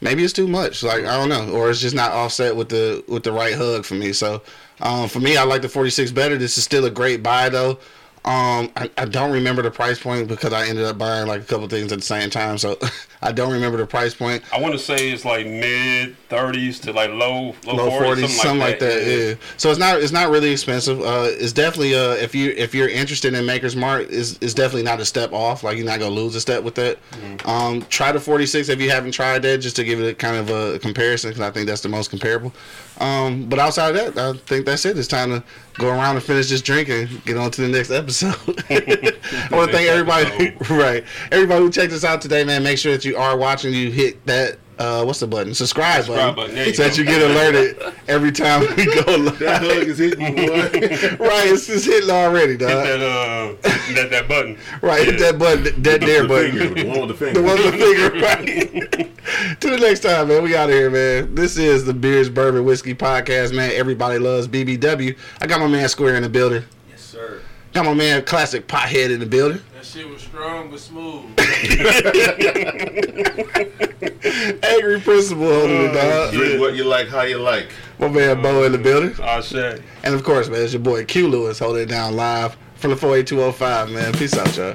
maybe 0.00 0.24
it's 0.24 0.32
too 0.32 0.48
much. 0.48 0.82
Like 0.82 1.04
I 1.04 1.16
don't 1.16 1.28
know, 1.28 1.54
or 1.54 1.70
it's 1.70 1.80
just 1.80 1.94
not 1.94 2.12
offset 2.12 2.56
with 2.56 2.68
the 2.70 3.04
with 3.06 3.22
the 3.22 3.32
right 3.32 3.54
hug 3.54 3.84
for 3.84 3.94
me. 3.94 4.12
So 4.12 4.42
um, 4.80 5.08
for 5.08 5.20
me, 5.20 5.36
I 5.36 5.44
like 5.44 5.62
the 5.62 5.68
46 5.68 6.10
better. 6.10 6.36
This 6.36 6.58
is 6.58 6.64
still 6.64 6.84
a 6.84 6.90
great 6.90 7.22
buy 7.22 7.48
though. 7.48 7.78
Um, 8.24 8.70
I, 8.76 8.88
I 8.96 9.04
don't 9.04 9.32
remember 9.32 9.62
the 9.62 9.70
price 9.72 9.98
point 9.98 10.28
because 10.28 10.52
I 10.52 10.68
ended 10.68 10.84
up 10.84 10.96
buying 10.96 11.26
like 11.26 11.40
a 11.40 11.44
couple 11.44 11.66
things 11.68 11.90
at 11.90 11.98
the 11.98 12.04
same 12.04 12.30
time, 12.30 12.56
so 12.56 12.78
I 13.22 13.32
don't 13.32 13.52
remember 13.52 13.78
the 13.78 13.86
price 13.86 14.14
point. 14.14 14.44
I 14.52 14.60
want 14.60 14.74
to 14.74 14.78
say 14.78 15.10
it's 15.10 15.24
like 15.24 15.44
mid 15.44 16.14
30s 16.28 16.80
to 16.82 16.92
like 16.92 17.10
low 17.10 17.56
low, 17.66 17.74
Low 17.74 17.90
40s, 17.90 18.04
forties, 18.04 18.40
something, 18.40 18.60
like 18.60 18.78
that. 18.78 19.02
Yeah. 19.04 19.34
So 19.56 19.70
it's 19.70 19.80
not 19.80 20.00
it's 20.00 20.12
not 20.12 20.30
really 20.30 20.52
expensive. 20.52 21.00
Uh, 21.00 21.26
it's 21.30 21.52
definitely 21.52 21.96
uh 21.96 22.12
if 22.12 22.32
you 22.32 22.52
if 22.56 22.76
you're 22.76 22.88
interested 22.88 23.34
in 23.34 23.44
Maker's 23.44 23.74
Mark, 23.74 24.08
is 24.08 24.38
it's 24.40 24.54
definitely 24.54 24.84
not 24.84 25.00
a 25.00 25.04
step 25.04 25.32
off. 25.32 25.64
Like 25.64 25.76
you're 25.76 25.86
not 25.86 25.98
gonna 25.98 26.14
lose 26.14 26.36
a 26.36 26.40
step 26.40 26.62
with 26.62 26.76
that. 26.76 26.98
Um, 27.44 27.82
try 27.86 28.12
the 28.12 28.20
46 28.20 28.68
if 28.68 28.80
you 28.80 28.90
haven't 28.90 29.12
tried 29.12 29.42
that, 29.42 29.58
just 29.58 29.74
to 29.76 29.84
give 29.84 30.00
it 30.00 30.08
a 30.08 30.14
kind 30.14 30.36
of 30.36 30.48
a 30.48 30.78
comparison 30.78 31.30
because 31.30 31.42
I 31.42 31.50
think 31.50 31.66
that's 31.66 31.80
the 31.80 31.88
most 31.88 32.10
comparable. 32.10 32.52
Um, 33.00 33.48
but 33.48 33.58
outside 33.58 33.96
of 33.96 34.14
that, 34.14 34.36
I 34.36 34.38
think 34.46 34.64
that's 34.64 34.84
it. 34.84 34.96
It's 34.96 35.08
time 35.08 35.30
to 35.30 35.42
go 35.74 35.88
around 35.88 36.14
and 36.14 36.24
finish 36.24 36.50
this 36.50 36.62
drink 36.62 36.88
and 36.88 37.24
get 37.24 37.36
on 37.36 37.50
to 37.50 37.62
the 37.62 37.68
next 37.68 37.90
episode. 37.90 38.11
I 38.22 39.48
want 39.50 39.70
to 39.70 39.76
thank 39.76 39.88
everybody, 39.88 40.50
right? 40.70 41.04
Everybody 41.30 41.60
who 41.64 41.70
checked 41.70 41.92
us 41.92 42.04
out 42.04 42.20
today, 42.20 42.44
man. 42.44 42.62
Make 42.62 42.78
sure 42.78 42.92
that 42.92 43.04
you 43.04 43.16
are 43.16 43.36
watching. 43.36 43.72
You 43.72 43.90
hit 43.90 44.24
that. 44.26 44.58
Uh, 44.78 45.04
what's 45.04 45.20
the 45.20 45.26
button? 45.26 45.54
Subscribe, 45.54 46.02
Subscribe 46.04 46.34
button, 46.34 46.54
button, 46.56 46.66
you 46.66 46.74
so 46.74 46.82
that 46.82 46.98
you 46.98 47.04
get 47.04 47.22
alerted 47.22 47.76
every 48.08 48.32
time 48.32 48.62
we 48.74 48.86
go 48.86 49.16
live. 49.16 49.38
That 49.38 49.60
hug 49.62 49.86
is 49.86 49.98
hitting 49.98 50.36
you, 50.36 50.46
boy. 50.48 51.24
right, 51.24 51.46
it's, 51.48 51.68
it's 51.68 51.84
hitting 51.84 52.10
already, 52.10 52.52
Hit 52.52 52.60
dog. 52.60 52.84
that 52.84 53.00
uh 53.00 53.54
that 53.94 54.08
that 54.10 54.28
button. 54.28 54.58
Right, 54.80 55.04
hit 55.06 55.18
that 55.20 55.38
button, 55.38 55.82
that 55.82 56.00
there 56.00 56.22
the 56.22 56.28
button. 56.28 56.58
finger, 56.58 56.74
the 56.82 56.88
one 56.88 57.00
with 57.06 57.08
the 57.10 57.14
finger. 57.14 57.42
The 57.42 57.48
finger. 57.48 57.62
one 57.62 57.62
with 57.62 58.90
the 58.90 58.96
finger, 58.96 59.06
right? 59.06 59.60
to 59.60 59.70
the 59.70 59.76
next 59.78 60.00
time, 60.00 60.28
man. 60.28 60.42
We 60.42 60.56
out 60.56 60.70
of 60.70 60.74
here, 60.74 60.90
man. 60.90 61.34
This 61.34 61.56
is 61.58 61.84
the 61.84 61.94
Beers, 61.94 62.28
Bourbon, 62.30 62.64
Whiskey 62.64 62.94
podcast, 62.94 63.54
man. 63.54 63.70
Everybody 63.74 64.18
loves 64.18 64.48
BBW. 64.48 65.16
I 65.40 65.46
got 65.46 65.60
my 65.60 65.68
man 65.68 65.88
Square 65.90 66.16
in 66.16 66.22
the 66.24 66.28
building. 66.30 66.64
Yes, 66.90 67.02
sir. 67.02 67.40
Got 67.72 67.86
my 67.86 67.94
man 67.94 68.22
Classic 68.24 68.66
Pothead 68.66 69.10
in 69.10 69.20
the 69.20 69.26
building. 69.26 69.62
That 69.74 69.86
shit 69.86 70.06
was 70.06 70.20
strong 70.20 70.70
but 70.70 70.78
smooth. 70.78 71.24
Angry 74.62 75.00
Principal 75.00 75.44
holding 75.44 75.84
it, 75.84 75.90
oh, 75.90 75.94
dog. 75.94 76.34
Drink 76.34 76.60
what 76.60 76.74
you 76.74 76.84
like, 76.84 77.08
how 77.08 77.22
you 77.22 77.38
like. 77.38 77.70
My 77.98 78.08
man 78.08 78.42
Bo 78.42 78.64
in 78.64 78.72
the 78.72 78.78
oh, 78.78 78.82
building. 78.82 79.14
I 79.22 79.40
say. 79.40 79.82
And 80.04 80.14
of 80.14 80.22
course, 80.22 80.50
man, 80.50 80.62
it's 80.62 80.74
your 80.74 80.82
boy 80.82 81.06
Q 81.06 81.28
Lewis 81.28 81.58
holding 81.58 81.84
it 81.84 81.88
down 81.88 82.14
live 82.14 82.58
from 82.74 82.90
the 82.90 82.96
48205, 82.96 83.90
man. 83.90 84.12
Peace 84.12 84.36
out, 84.36 84.54
y'all. 84.54 84.74